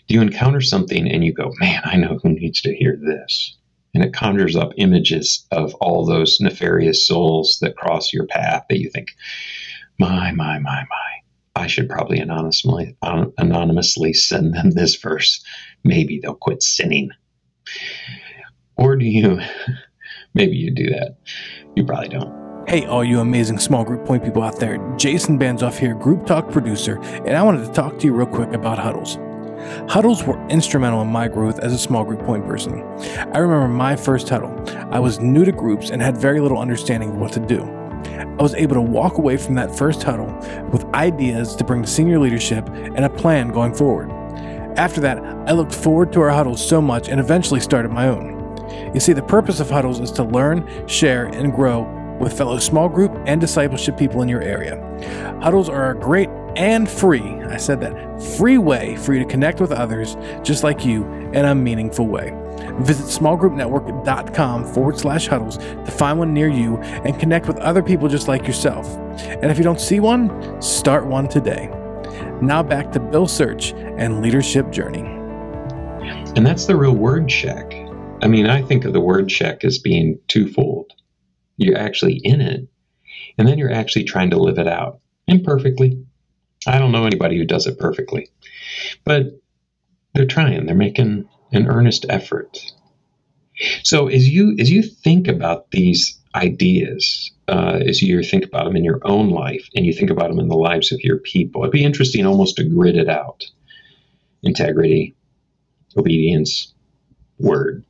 do 0.08 0.14
you 0.14 0.22
encounter 0.22 0.60
something 0.60 1.10
and 1.10 1.24
you 1.24 1.32
go, 1.32 1.52
man, 1.60 1.82
I 1.84 1.96
know 1.96 2.18
who 2.22 2.30
needs 2.30 2.62
to 2.62 2.74
hear 2.74 2.96
this? 2.96 3.56
And 3.94 4.04
it 4.04 4.14
conjures 4.14 4.56
up 4.56 4.72
images 4.76 5.46
of 5.50 5.74
all 5.74 6.06
those 6.06 6.38
nefarious 6.40 7.06
souls 7.06 7.58
that 7.60 7.76
cross 7.76 8.12
your 8.12 8.26
path 8.26 8.64
that 8.70 8.78
you 8.78 8.88
think, 8.88 9.08
my, 9.98 10.32
my, 10.32 10.58
my, 10.58 10.80
my. 10.80 11.10
I 11.56 11.66
should 11.66 11.88
probably 11.88 12.20
anonymously, 12.20 12.96
anonymously 13.02 14.14
send 14.14 14.54
them 14.54 14.70
this 14.70 14.94
verse. 14.94 15.44
Maybe 15.84 16.20
they'll 16.22 16.34
quit 16.34 16.62
sinning. 16.62 17.10
Or 18.76 18.96
do 18.96 19.04
you, 19.04 19.40
maybe 20.34 20.56
you 20.56 20.70
do 20.72 20.86
that. 20.90 21.18
You 21.74 21.84
probably 21.84 22.08
don't. 22.08 22.39
Hey, 22.68 22.86
all 22.86 23.02
you 23.02 23.18
amazing 23.18 23.58
small 23.58 23.84
group 23.84 24.04
point 24.04 24.22
people 24.22 24.42
out 24.42 24.60
there, 24.60 24.78
Jason 24.96 25.38
Banzoff 25.38 25.78
here, 25.78 25.94
Group 25.94 26.24
Talk 26.24 26.52
producer, 26.52 27.00
and 27.00 27.36
I 27.36 27.42
wanted 27.42 27.66
to 27.66 27.72
talk 27.72 27.98
to 27.98 28.06
you 28.06 28.12
real 28.12 28.26
quick 28.26 28.52
about 28.52 28.78
huddles. 28.78 29.18
Huddles 29.90 30.22
were 30.22 30.38
instrumental 30.48 31.00
in 31.02 31.08
my 31.08 31.26
growth 31.26 31.58
as 31.60 31.72
a 31.72 31.78
small 31.78 32.04
group 32.04 32.22
point 32.24 32.46
person. 32.46 32.82
I 33.34 33.38
remember 33.38 33.66
my 33.66 33.96
first 33.96 34.28
huddle. 34.28 34.54
I 34.92 35.00
was 35.00 35.18
new 35.18 35.44
to 35.44 35.50
groups 35.50 35.90
and 35.90 36.00
had 36.00 36.16
very 36.16 36.40
little 36.40 36.58
understanding 36.58 37.10
of 37.10 37.16
what 37.16 37.32
to 37.32 37.40
do. 37.40 37.62
I 38.04 38.42
was 38.42 38.54
able 38.54 38.74
to 38.74 38.82
walk 38.82 39.18
away 39.18 39.36
from 39.36 39.54
that 39.56 39.76
first 39.76 40.02
huddle 40.02 40.32
with 40.70 40.84
ideas 40.94 41.56
to 41.56 41.64
bring 41.64 41.82
to 41.82 41.88
senior 41.88 42.20
leadership 42.20 42.68
and 42.68 43.04
a 43.04 43.10
plan 43.10 43.48
going 43.48 43.74
forward. 43.74 44.10
After 44.78 45.00
that, 45.00 45.18
I 45.18 45.52
looked 45.52 45.74
forward 45.74 46.12
to 46.12 46.20
our 46.20 46.30
huddles 46.30 46.64
so 46.66 46.80
much 46.80 47.08
and 47.08 47.18
eventually 47.18 47.60
started 47.60 47.90
my 47.90 48.06
own. 48.06 48.38
You 48.94 49.00
see, 49.00 49.12
the 49.12 49.22
purpose 49.22 49.58
of 49.58 49.68
huddles 49.68 49.98
is 49.98 50.12
to 50.12 50.22
learn, 50.22 50.86
share, 50.86 51.26
and 51.26 51.52
grow 51.52 51.96
with 52.20 52.36
fellow 52.36 52.58
small 52.58 52.88
group 52.88 53.12
and 53.26 53.40
discipleship 53.40 53.96
people 53.96 54.22
in 54.22 54.28
your 54.28 54.42
area. 54.42 54.76
Huddles 55.42 55.68
are 55.68 55.90
a 55.90 55.98
great 55.98 56.28
and 56.56 56.88
free, 56.88 57.22
I 57.22 57.56
said 57.56 57.80
that, 57.80 58.22
free 58.36 58.58
way 58.58 58.96
for 58.96 59.14
you 59.14 59.20
to 59.20 59.24
connect 59.24 59.60
with 59.60 59.72
others 59.72 60.16
just 60.42 60.62
like 60.62 60.84
you 60.84 61.04
in 61.32 61.44
a 61.44 61.54
meaningful 61.54 62.06
way. 62.06 62.36
Visit 62.80 63.06
smallgroupnetwork.com 63.06 64.64
forward 64.72 64.98
slash 64.98 65.26
huddles 65.26 65.58
to 65.58 65.90
find 65.90 66.18
one 66.18 66.34
near 66.34 66.48
you 66.48 66.76
and 66.78 67.18
connect 67.18 67.46
with 67.46 67.56
other 67.58 67.82
people 67.82 68.08
just 68.08 68.28
like 68.28 68.46
yourself. 68.46 68.86
And 69.20 69.50
if 69.50 69.58
you 69.58 69.64
don't 69.64 69.80
see 69.80 70.00
one, 70.00 70.60
start 70.60 71.06
one 71.06 71.28
today. 71.28 71.70
Now 72.42 72.62
back 72.62 72.90
to 72.92 73.00
Bill 73.00 73.28
Search 73.28 73.72
and 73.72 74.22
Leadership 74.22 74.70
Journey. 74.70 75.02
And 76.36 76.46
that's 76.46 76.66
the 76.66 76.76
real 76.76 76.94
word 76.94 77.28
check. 77.28 77.74
I 78.22 78.28
mean, 78.28 78.46
I 78.46 78.62
think 78.62 78.84
of 78.84 78.92
the 78.92 79.00
word 79.00 79.28
check 79.28 79.64
as 79.64 79.78
being 79.78 80.18
twofold. 80.28 80.92
You're 81.60 81.76
actually 81.76 82.14
in 82.24 82.40
it, 82.40 82.66
and 83.36 83.46
then 83.46 83.58
you're 83.58 83.70
actually 83.70 84.04
trying 84.04 84.30
to 84.30 84.38
live 84.38 84.58
it 84.58 84.66
out 84.66 85.00
imperfectly. 85.26 86.02
I 86.66 86.78
don't 86.78 86.90
know 86.90 87.04
anybody 87.04 87.36
who 87.36 87.44
does 87.44 87.66
it 87.66 87.78
perfectly, 87.78 88.30
but 89.04 89.26
they're 90.14 90.24
trying. 90.24 90.64
They're 90.64 90.74
making 90.74 91.28
an 91.52 91.68
earnest 91.68 92.06
effort. 92.08 92.58
So 93.82 94.08
as 94.08 94.26
you 94.26 94.56
as 94.58 94.70
you 94.70 94.82
think 94.82 95.28
about 95.28 95.70
these 95.70 96.18
ideas, 96.34 97.30
uh, 97.46 97.80
as 97.86 98.00
you 98.00 98.22
think 98.22 98.46
about 98.46 98.64
them 98.64 98.76
in 98.76 98.84
your 98.84 99.00
own 99.04 99.28
life, 99.28 99.68
and 99.76 99.84
you 99.84 99.92
think 99.92 100.08
about 100.08 100.30
them 100.30 100.40
in 100.40 100.48
the 100.48 100.56
lives 100.56 100.92
of 100.92 101.00
your 101.00 101.18
people, 101.18 101.62
it'd 101.62 101.72
be 101.72 101.84
interesting 101.84 102.24
almost 102.24 102.56
to 102.56 102.64
grid 102.64 102.96
it 102.96 103.10
out: 103.10 103.44
integrity, 104.42 105.14
obedience, 105.94 106.72
word, 107.38 107.84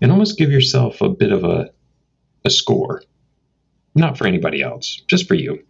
and 0.00 0.12
almost 0.12 0.38
give 0.38 0.52
yourself 0.52 1.00
a 1.00 1.08
bit 1.08 1.32
of 1.32 1.42
a 1.42 1.70
a 2.44 2.50
score, 2.50 3.02
not 3.94 4.16
for 4.18 4.26
anybody 4.26 4.62
else, 4.62 5.02
just 5.08 5.28
for 5.28 5.34
you. 5.34 5.62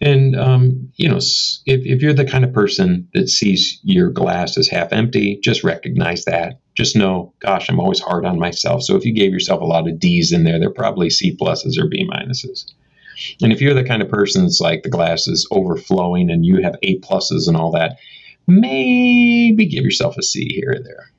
And, 0.00 0.34
um, 0.34 0.92
you 0.96 1.08
know, 1.08 1.16
if, 1.16 1.60
if 1.66 2.02
you're 2.02 2.12
the 2.12 2.24
kind 2.24 2.44
of 2.44 2.52
person 2.52 3.08
that 3.14 3.28
sees 3.28 3.78
your 3.82 4.10
glass 4.10 4.58
as 4.58 4.68
half 4.68 4.92
empty, 4.92 5.38
just 5.42 5.64
recognize 5.64 6.24
that. 6.24 6.58
Just 6.74 6.96
know, 6.96 7.32
gosh, 7.40 7.68
I'm 7.68 7.80
always 7.80 8.00
hard 8.00 8.26
on 8.26 8.38
myself. 8.38 8.82
So 8.82 8.96
if 8.96 9.04
you 9.04 9.14
gave 9.14 9.32
yourself 9.32 9.60
a 9.60 9.66
lot 9.66 9.88
of 9.88 9.98
D's 10.00 10.32
in 10.32 10.44
there, 10.44 10.58
they're 10.58 10.70
probably 10.70 11.10
C 11.10 11.36
pluses 11.36 11.78
or 11.78 11.88
B 11.88 12.06
minuses. 12.08 12.72
And 13.40 13.52
if 13.52 13.60
you're 13.60 13.74
the 13.74 13.84
kind 13.84 14.02
of 14.02 14.10
person 14.10 14.42
that's 14.42 14.60
like 14.60 14.82
the 14.82 14.90
glass 14.90 15.26
is 15.26 15.48
overflowing 15.50 16.30
and 16.30 16.44
you 16.44 16.62
have 16.62 16.76
A 16.82 16.98
pluses 17.00 17.48
and 17.48 17.56
all 17.56 17.70
that, 17.72 17.98
maybe 18.46 19.66
give 19.66 19.84
yourself 19.84 20.16
a 20.18 20.22
C 20.22 20.48
here 20.50 20.74
or 20.76 20.82
there. 20.82 21.10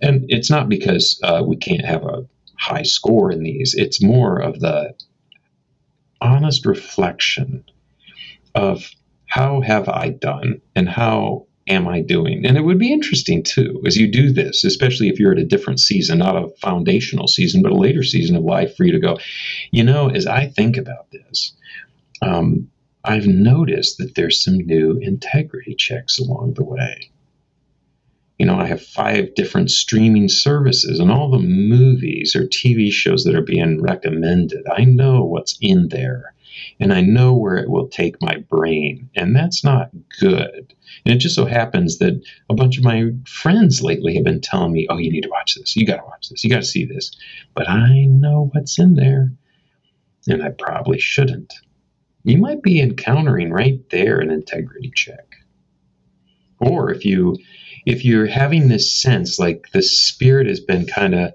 And 0.00 0.26
it's 0.28 0.50
not 0.50 0.68
because 0.68 1.18
uh, 1.24 1.42
we 1.44 1.56
can't 1.56 1.84
have 1.84 2.04
a 2.04 2.26
high 2.62 2.82
score 2.82 3.32
in 3.32 3.42
these. 3.42 3.74
It's 3.74 4.02
more 4.02 4.38
of 4.38 4.60
the 4.60 4.94
honest 6.20 6.64
reflection 6.64 7.64
of 8.54 8.88
how 9.26 9.60
have 9.60 9.88
I 9.88 10.10
done 10.10 10.60
and 10.76 10.88
how 10.88 11.46
am 11.68 11.88
I 11.88 12.00
doing? 12.00 12.44
And 12.46 12.56
it 12.56 12.62
would 12.62 12.78
be 12.78 12.92
interesting 12.92 13.42
too, 13.42 13.82
as 13.86 13.96
you 13.96 14.10
do 14.10 14.32
this, 14.32 14.64
especially 14.64 15.08
if 15.08 15.18
you're 15.18 15.32
at 15.32 15.38
a 15.38 15.44
different 15.44 15.80
season, 15.80 16.18
not 16.18 16.36
a 16.36 16.50
foundational 16.60 17.28
season, 17.28 17.62
but 17.62 17.72
a 17.72 17.76
later 17.76 18.02
season 18.02 18.36
of 18.36 18.44
life 18.44 18.76
for 18.76 18.84
you 18.84 18.92
to 18.92 19.00
go, 19.00 19.18
you 19.70 19.84
know, 19.84 20.08
as 20.08 20.26
I 20.26 20.46
think 20.48 20.76
about 20.76 21.10
this, 21.10 21.54
um, 22.20 22.68
I've 23.04 23.26
noticed 23.26 23.98
that 23.98 24.14
there's 24.14 24.42
some 24.42 24.58
new 24.58 24.98
integrity 25.00 25.74
checks 25.74 26.18
along 26.18 26.54
the 26.54 26.64
way. 26.64 27.11
You 28.38 28.46
know, 28.46 28.58
I 28.58 28.66
have 28.66 28.82
five 28.82 29.34
different 29.34 29.70
streaming 29.70 30.28
services 30.28 30.98
and 30.98 31.10
all 31.10 31.30
the 31.30 31.38
movies 31.38 32.34
or 32.34 32.46
TV 32.46 32.90
shows 32.90 33.24
that 33.24 33.34
are 33.34 33.42
being 33.42 33.80
recommended. 33.80 34.66
I 34.70 34.84
know 34.84 35.22
what's 35.22 35.56
in 35.60 35.88
there 35.88 36.34
and 36.80 36.92
I 36.92 37.00
know 37.00 37.34
where 37.34 37.56
it 37.56 37.70
will 37.70 37.88
take 37.88 38.20
my 38.20 38.36
brain, 38.48 39.10
and 39.14 39.34
that's 39.34 39.64
not 39.64 39.90
good. 40.20 40.74
And 41.04 41.14
it 41.14 41.18
just 41.18 41.34
so 41.34 41.46
happens 41.46 41.98
that 41.98 42.22
a 42.48 42.54
bunch 42.54 42.78
of 42.78 42.84
my 42.84 43.10
friends 43.26 43.82
lately 43.82 44.14
have 44.14 44.24
been 44.24 44.40
telling 44.40 44.72
me, 44.72 44.86
oh, 44.90 44.98
you 44.98 45.10
need 45.10 45.22
to 45.22 45.30
watch 45.30 45.54
this. 45.54 45.76
You 45.76 45.86
got 45.86 45.98
to 45.98 46.04
watch 46.04 46.28
this. 46.28 46.44
You 46.44 46.50
got 46.50 46.56
to 46.58 46.64
see 46.64 46.84
this. 46.84 47.12
But 47.54 47.68
I 47.68 48.04
know 48.06 48.50
what's 48.52 48.78
in 48.78 48.94
there, 48.94 49.32
and 50.26 50.42
I 50.42 50.50
probably 50.50 50.98
shouldn't. 50.98 51.54
You 52.24 52.38
might 52.38 52.62
be 52.62 52.80
encountering 52.80 53.50
right 53.50 53.80
there 53.90 54.18
an 54.18 54.30
integrity 54.30 54.92
check. 54.94 55.36
Or 56.60 56.92
if 56.92 57.04
you 57.04 57.36
if 57.84 58.04
you're 58.04 58.26
having 58.26 58.68
this 58.68 58.94
sense 59.00 59.38
like 59.38 59.66
the 59.72 59.82
spirit 59.82 60.46
has 60.46 60.60
been 60.60 60.86
kind 60.86 61.14
of 61.14 61.32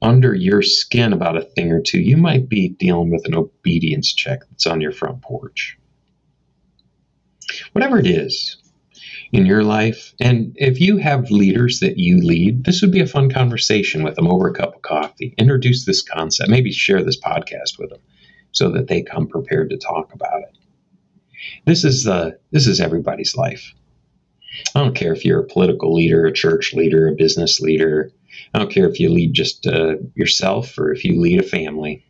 under 0.00 0.34
your 0.34 0.62
skin 0.62 1.12
about 1.12 1.36
a 1.36 1.42
thing 1.42 1.70
or 1.70 1.80
two, 1.80 2.00
you 2.00 2.16
might 2.16 2.48
be 2.48 2.68
dealing 2.68 3.10
with 3.10 3.24
an 3.26 3.36
obedience 3.36 4.12
check 4.12 4.40
that's 4.50 4.66
on 4.66 4.80
your 4.80 4.92
front 4.92 5.22
porch. 5.22 5.78
Whatever 7.72 7.98
it 7.98 8.06
is 8.06 8.56
in 9.30 9.46
your 9.46 9.62
life, 9.62 10.12
and 10.20 10.56
if 10.56 10.80
you 10.80 10.96
have 10.96 11.30
leaders 11.30 11.80
that 11.80 11.98
you 11.98 12.18
lead, 12.18 12.64
this 12.64 12.82
would 12.82 12.90
be 12.90 13.00
a 13.00 13.06
fun 13.06 13.30
conversation 13.30 14.02
with 14.02 14.16
them 14.16 14.26
over 14.26 14.48
a 14.48 14.54
cup 14.54 14.74
of 14.74 14.82
coffee. 14.82 15.34
Introduce 15.38 15.84
this 15.84 16.02
concept, 16.02 16.50
maybe 16.50 16.72
share 16.72 17.02
this 17.02 17.20
podcast 17.20 17.78
with 17.78 17.90
them 17.90 18.00
so 18.50 18.70
that 18.70 18.88
they 18.88 19.02
come 19.02 19.26
prepared 19.26 19.70
to 19.70 19.78
talk 19.78 20.12
about 20.12 20.42
it. 20.42 20.58
This 21.64 21.84
is 21.84 22.06
uh, 22.06 22.32
this 22.50 22.66
is 22.66 22.80
everybody's 22.80 23.36
life. 23.36 23.72
I 24.74 24.80
don't 24.80 24.94
care 24.94 25.12
if 25.12 25.24
you're 25.24 25.40
a 25.40 25.46
political 25.46 25.94
leader, 25.94 26.26
a 26.26 26.32
church 26.32 26.74
leader, 26.74 27.08
a 27.08 27.14
business 27.14 27.60
leader, 27.60 28.12
I 28.54 28.58
don't 28.58 28.70
care 28.70 28.88
if 28.88 29.00
you 29.00 29.08
lead 29.08 29.32
just 29.34 29.66
uh, 29.66 29.96
yourself 30.14 30.78
or 30.78 30.92
if 30.92 31.04
you 31.04 31.20
lead 31.20 31.40
a 31.40 31.44
family. 31.44 32.04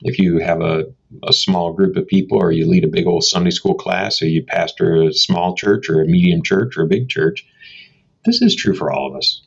If 0.00 0.18
you 0.18 0.38
have 0.38 0.60
a, 0.60 0.84
a 1.26 1.32
small 1.32 1.72
group 1.72 1.96
of 1.96 2.06
people 2.06 2.38
or 2.38 2.52
you 2.52 2.68
lead 2.68 2.84
a 2.84 2.88
big 2.88 3.06
old 3.06 3.24
Sunday 3.24 3.50
school 3.50 3.74
class 3.74 4.22
or 4.22 4.26
you 4.26 4.44
pastor 4.44 5.02
a 5.02 5.12
small 5.12 5.56
church 5.56 5.88
or 5.88 6.00
a 6.00 6.06
medium 6.06 6.42
church 6.42 6.76
or 6.76 6.82
a 6.82 6.88
big 6.88 7.08
church, 7.08 7.46
this 8.24 8.42
is 8.42 8.54
true 8.54 8.74
for 8.74 8.92
all 8.92 9.08
of 9.08 9.16
us. 9.16 9.42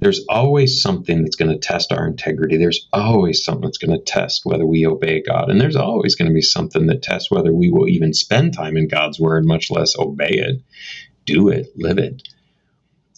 There's 0.00 0.24
always 0.28 0.82
something 0.82 1.22
that's 1.22 1.36
going 1.36 1.52
to 1.52 1.58
test 1.58 1.92
our 1.92 2.06
integrity. 2.06 2.56
There's 2.56 2.88
always 2.92 3.44
something 3.44 3.62
that's 3.62 3.78
going 3.78 3.96
to 3.96 4.04
test 4.04 4.42
whether 4.44 4.66
we 4.66 4.86
obey 4.86 5.22
God. 5.22 5.50
And 5.50 5.60
there's 5.60 5.76
always 5.76 6.14
going 6.16 6.28
to 6.28 6.34
be 6.34 6.42
something 6.42 6.86
that 6.86 7.02
tests 7.02 7.30
whether 7.30 7.52
we 7.52 7.70
will 7.70 7.88
even 7.88 8.12
spend 8.12 8.54
time 8.54 8.76
in 8.76 8.88
God's 8.88 9.20
word, 9.20 9.44
much 9.44 9.70
less 9.70 9.96
obey 9.96 10.30
it, 10.30 10.62
do 11.26 11.48
it, 11.48 11.68
live 11.76 11.98
it. 11.98 12.22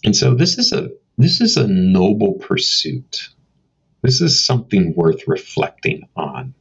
And 0.03 0.15
so 0.15 0.35
this 0.35 0.57
is 0.57 0.71
a 0.73 0.89
this 1.17 1.41
is 1.41 1.57
a 1.57 1.67
noble 1.67 2.33
pursuit. 2.33 3.29
This 4.03 4.21
is 4.21 4.45
something 4.45 4.93
worth 4.95 5.27
reflecting 5.27 6.07
on. 6.15 6.53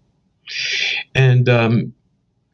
And 1.15 1.49
um, 1.49 1.93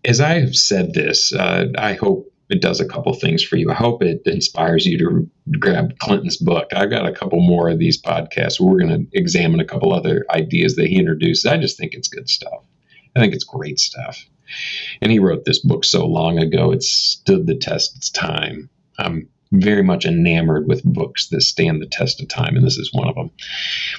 as 0.04 0.20
I 0.20 0.40
have 0.40 0.56
said 0.56 0.94
this, 0.94 1.32
uh, 1.32 1.66
I 1.78 1.94
hope 1.94 2.32
it 2.50 2.60
does 2.60 2.80
a 2.80 2.88
couple 2.88 3.14
things 3.14 3.42
for 3.42 3.56
you. 3.56 3.70
I 3.70 3.74
hope 3.74 4.02
it 4.02 4.22
inspires 4.26 4.84
you 4.84 4.98
to 4.98 5.58
grab 5.58 5.98
Clinton's 5.98 6.36
book. 6.36 6.68
I've 6.74 6.90
got 6.90 7.06
a 7.06 7.12
couple 7.12 7.40
more 7.40 7.68
of 7.68 7.78
these 7.78 8.00
podcasts 8.00 8.60
where 8.60 8.70
we're 8.70 8.86
going 8.86 9.06
to 9.06 9.18
examine 9.18 9.60
a 9.60 9.64
couple 9.64 9.92
other 9.92 10.26
ideas 10.28 10.76
that 10.76 10.88
he 10.88 10.98
introduced. 10.98 11.46
I 11.46 11.56
just 11.56 11.78
think 11.78 11.94
it's 11.94 12.08
good 12.08 12.28
stuff. 12.28 12.64
I 13.16 13.20
think 13.20 13.34
it's 13.34 13.44
great 13.44 13.78
stuff. 13.78 14.26
And 15.00 15.10
he 15.10 15.18
wrote 15.18 15.44
this 15.44 15.60
book 15.60 15.84
so 15.84 16.06
long 16.06 16.38
ago, 16.38 16.72
it 16.72 16.82
stood 16.82 17.46
the 17.46 17.56
test 17.56 17.96
of 17.96 18.12
time. 18.12 18.68
I'm 18.98 19.28
very 19.52 19.82
much 19.82 20.06
enamored 20.06 20.66
with 20.66 20.82
books 20.84 21.28
that 21.28 21.42
stand 21.42 21.80
the 21.80 21.86
test 21.86 22.22
of 22.22 22.28
time, 22.28 22.56
and 22.56 22.64
this 22.64 22.78
is 22.78 22.92
one 22.92 23.08
of 23.08 23.14
them. 23.14 23.30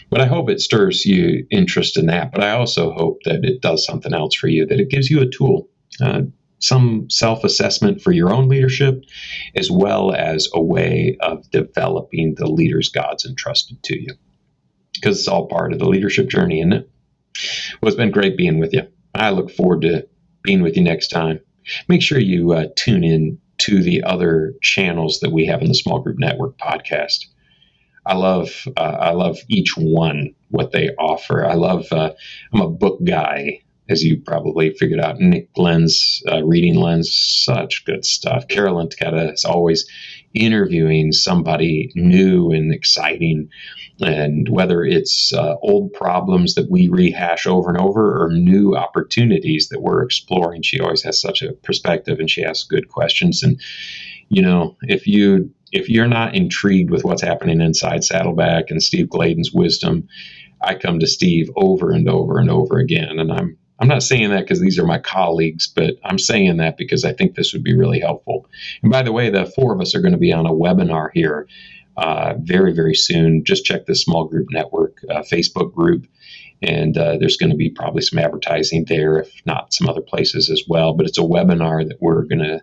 But 0.09 0.21
I 0.21 0.25
hope 0.25 0.49
it 0.49 0.59
stirs 0.59 1.05
you 1.05 1.45
interest 1.51 1.97
in 1.97 2.07
that. 2.07 2.31
But 2.31 2.43
I 2.43 2.51
also 2.51 2.91
hope 2.91 3.19
that 3.25 3.45
it 3.45 3.61
does 3.61 3.85
something 3.85 4.13
else 4.13 4.35
for 4.35 4.47
you, 4.47 4.65
that 4.65 4.79
it 4.79 4.89
gives 4.89 5.09
you 5.09 5.21
a 5.21 5.29
tool. 5.29 5.69
Uh, 6.01 6.21
some 6.59 7.09
self 7.09 7.43
assessment 7.43 8.01
for 8.01 8.11
your 8.11 8.33
own 8.33 8.47
leadership, 8.47 9.03
as 9.55 9.69
well 9.69 10.13
as 10.13 10.47
a 10.53 10.61
way 10.61 11.17
of 11.21 11.49
developing 11.51 12.35
the 12.35 12.49
leaders 12.49 12.89
God's 12.89 13.25
entrusted 13.25 13.83
to 13.83 14.01
you. 14.01 14.15
Because 14.93 15.19
it's 15.19 15.27
all 15.27 15.47
part 15.47 15.73
of 15.73 15.79
the 15.79 15.89
leadership 15.89 16.29
journey, 16.29 16.61
isn't 16.61 16.73
it? 16.73 16.89
Well, 17.81 17.89
it's 17.89 17.97
been 17.97 18.11
great 18.11 18.37
being 18.37 18.59
with 18.59 18.73
you. 18.73 18.87
I 19.13 19.31
look 19.31 19.51
forward 19.51 19.81
to 19.81 20.07
being 20.43 20.61
with 20.61 20.77
you 20.77 20.83
next 20.83 21.09
time. 21.09 21.39
Make 21.87 22.01
sure 22.01 22.19
you 22.19 22.53
uh, 22.53 22.67
tune 22.75 23.03
in 23.03 23.39
to 23.63 23.81
the 23.81 24.03
other 24.03 24.53
channels 24.61 25.19
that 25.21 25.31
we 25.31 25.45
have 25.45 25.61
in 25.61 25.67
the 25.67 25.75
Small 25.75 25.99
Group 25.99 26.17
Network 26.19 26.57
podcast. 26.57 27.25
I 28.05 28.15
love 28.15 28.67
uh, 28.75 28.97
I 28.99 29.11
love 29.11 29.37
each 29.47 29.75
one 29.77 30.35
what 30.49 30.71
they 30.71 30.89
offer. 30.99 31.45
I 31.45 31.53
love 31.53 31.85
uh, 31.91 32.11
I'm 32.53 32.61
a 32.61 32.69
book 32.69 32.99
guy, 33.05 33.61
as 33.87 34.03
you 34.03 34.21
probably 34.21 34.73
figured 34.73 34.99
out. 34.99 35.19
Nick 35.19 35.53
Glenn's 35.53 36.21
uh, 36.29 36.43
Reading 36.43 36.75
Lens, 36.75 37.13
such 37.13 37.85
good 37.85 38.03
stuff. 38.03 38.47
Carolyn 38.49 38.89
Taketa 38.89 39.33
is 39.33 39.45
always 39.45 39.85
interviewing 40.33 41.11
somebody 41.11 41.91
new 41.95 42.51
and 42.51 42.73
exciting. 42.73 43.49
And 44.01 44.49
whether 44.49 44.83
it's 44.83 45.31
uh, 45.33 45.55
old 45.61 45.93
problems 45.93 46.55
that 46.55 46.69
we 46.69 46.87
rehash 46.89 47.45
over 47.45 47.69
and 47.69 47.79
over 47.79 48.23
or 48.23 48.31
new 48.31 48.75
opportunities 48.75 49.69
that 49.69 49.81
we're 49.81 50.03
exploring, 50.03 50.63
she 50.63 50.79
always 50.79 51.03
has 51.03 51.21
such 51.21 51.41
a 51.41 51.53
perspective 51.53 52.19
and 52.19 52.29
she 52.29 52.43
asks 52.43 52.67
good 52.67 52.89
questions. 52.89 53.43
And, 53.43 53.61
you 54.29 54.41
know, 54.41 54.77
if 54.81 55.07
you 55.07 55.51
if 55.71 55.89
you're 55.89 56.07
not 56.07 56.35
intrigued 56.35 56.91
with 56.91 57.03
what's 57.03 57.23
happening 57.23 57.59
inside 57.59 58.03
Saddleback 58.03 58.69
and 58.69 58.81
Steve 58.81 59.09
Gladen's 59.09 59.51
wisdom, 59.51 60.07
I 60.61 60.75
come 60.75 60.99
to 60.99 61.07
Steve 61.07 61.49
over 61.55 61.91
and 61.91 62.07
over 62.07 62.37
and 62.37 62.49
over 62.49 62.77
again. 62.77 63.19
And 63.19 63.31
I'm 63.31 63.57
I'm 63.79 63.87
not 63.87 64.03
saying 64.03 64.29
that 64.29 64.41
because 64.41 64.61
these 64.61 64.79
are 64.79 64.85
my 64.85 64.99
colleagues, 64.99 65.67
but 65.67 65.95
I'm 66.03 66.19
saying 66.19 66.57
that 66.57 66.77
because 66.77 67.03
I 67.03 67.13
think 67.13 67.35
this 67.35 67.53
would 67.53 67.63
be 67.63 67.75
really 67.75 67.99
helpful. 67.99 68.47
And 68.81 68.91
by 68.91 69.01
the 69.01 69.11
way, 69.11 69.29
the 69.29 69.45
four 69.45 69.73
of 69.73 69.81
us 69.81 69.95
are 69.95 70.01
going 70.01 70.13
to 70.13 70.17
be 70.17 70.31
on 70.31 70.45
a 70.45 70.53
webinar 70.53 71.09
here 71.13 71.47
uh, 71.97 72.35
very, 72.39 72.73
very 72.73 72.95
soon. 72.95 73.43
Just 73.43 73.65
check 73.65 73.85
the 73.85 73.95
small 73.95 74.25
group 74.25 74.47
network 74.51 74.99
uh, 75.09 75.21
Facebook 75.21 75.73
group, 75.73 76.07
and 76.61 76.97
uh, 76.97 77.17
there's 77.17 77.37
going 77.37 77.49
to 77.49 77.55
be 77.55 77.69
probably 77.69 78.01
some 78.01 78.19
advertising 78.19 78.85
there, 78.85 79.17
if 79.19 79.41
not 79.45 79.73
some 79.73 79.89
other 79.89 80.01
places 80.01 80.49
as 80.49 80.63
well. 80.67 80.93
But 80.93 81.07
it's 81.07 81.17
a 81.17 81.21
webinar 81.21 81.87
that 81.87 82.01
we're 82.01 82.23
going 82.23 82.39
to 82.39 82.61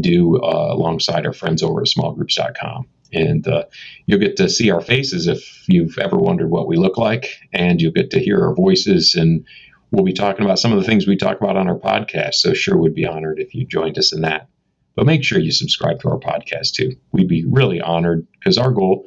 do 0.00 0.38
uh, 0.38 0.68
alongside 0.70 1.26
our 1.26 1.32
friends 1.32 1.62
over 1.62 1.80
at 1.80 1.88
smallgroups.com. 1.88 2.86
And 3.14 3.46
uh, 3.46 3.64
you'll 4.06 4.20
get 4.20 4.36
to 4.38 4.48
see 4.48 4.70
our 4.70 4.80
faces 4.80 5.26
if 5.26 5.64
you've 5.68 5.98
ever 5.98 6.16
wondered 6.16 6.48
what 6.48 6.66
we 6.66 6.76
look 6.76 6.96
like, 6.96 7.40
and 7.52 7.80
you'll 7.80 7.92
get 7.92 8.10
to 8.12 8.18
hear 8.18 8.42
our 8.46 8.54
voices 8.54 9.14
and 9.14 9.44
we'll 9.92 10.04
be 10.04 10.12
talking 10.12 10.44
about 10.44 10.58
some 10.58 10.72
of 10.72 10.78
the 10.78 10.84
things 10.84 11.06
we 11.06 11.16
talk 11.16 11.40
about 11.40 11.56
on 11.56 11.68
our 11.68 11.78
podcast. 11.78 12.34
So 12.34 12.54
sure 12.54 12.76
would 12.76 12.94
be 12.94 13.06
honored 13.06 13.38
if 13.38 13.54
you 13.54 13.66
joined 13.66 13.98
us 13.98 14.12
in 14.12 14.22
that. 14.22 14.48
But 14.96 15.06
make 15.06 15.22
sure 15.22 15.38
you 15.38 15.52
subscribe 15.52 16.00
to 16.00 16.10
our 16.10 16.18
podcast 16.18 16.72
too. 16.72 16.96
We'd 17.12 17.28
be 17.28 17.44
really 17.46 17.80
honored 17.80 18.26
because 18.32 18.58
our 18.58 18.70
goal 18.70 19.06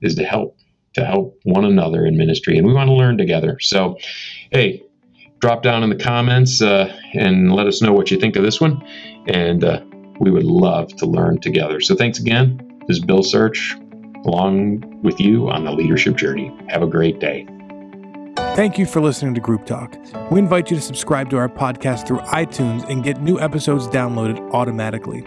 is 0.00 0.14
to 0.16 0.24
help 0.24 0.56
to 0.94 1.04
help 1.04 1.38
one 1.44 1.66
another 1.66 2.06
in 2.06 2.16
ministry, 2.16 2.56
and 2.56 2.66
we 2.66 2.72
want 2.72 2.88
to 2.88 2.94
learn 2.94 3.18
together. 3.18 3.58
So, 3.60 3.98
hey, 4.50 4.82
drop 5.40 5.62
down 5.62 5.82
in 5.82 5.90
the 5.90 5.96
comments 5.96 6.62
uh, 6.62 6.90
and 7.12 7.52
let 7.52 7.66
us 7.66 7.82
know 7.82 7.92
what 7.92 8.10
you 8.10 8.18
think 8.18 8.34
of 8.36 8.42
this 8.42 8.62
one, 8.62 8.82
and 9.28 9.62
uh, 9.62 9.82
we 10.20 10.30
would 10.30 10.44
love 10.44 10.88
to 10.96 11.06
learn 11.06 11.38
together. 11.38 11.80
So, 11.80 11.94
thanks 11.94 12.18
again. 12.18 12.80
This 12.88 12.96
is 12.96 13.04
Bill 13.04 13.22
Search, 13.22 13.76
along 14.24 15.02
with 15.02 15.20
you 15.20 15.50
on 15.50 15.64
the 15.64 15.72
leadership 15.72 16.16
journey. 16.16 16.56
Have 16.70 16.82
a 16.82 16.86
great 16.86 17.20
day. 17.20 17.46
Thank 18.56 18.78
you 18.78 18.86
for 18.86 19.02
listening 19.02 19.34
to 19.34 19.40
Group 19.42 19.66
Talk. 19.66 19.98
We 20.30 20.38
invite 20.38 20.70
you 20.70 20.78
to 20.78 20.82
subscribe 20.82 21.28
to 21.28 21.36
our 21.36 21.46
podcast 21.46 22.06
through 22.06 22.20
iTunes 22.20 22.88
and 22.88 23.04
get 23.04 23.20
new 23.20 23.38
episodes 23.38 23.86
downloaded 23.86 24.38
automatically. 24.54 25.26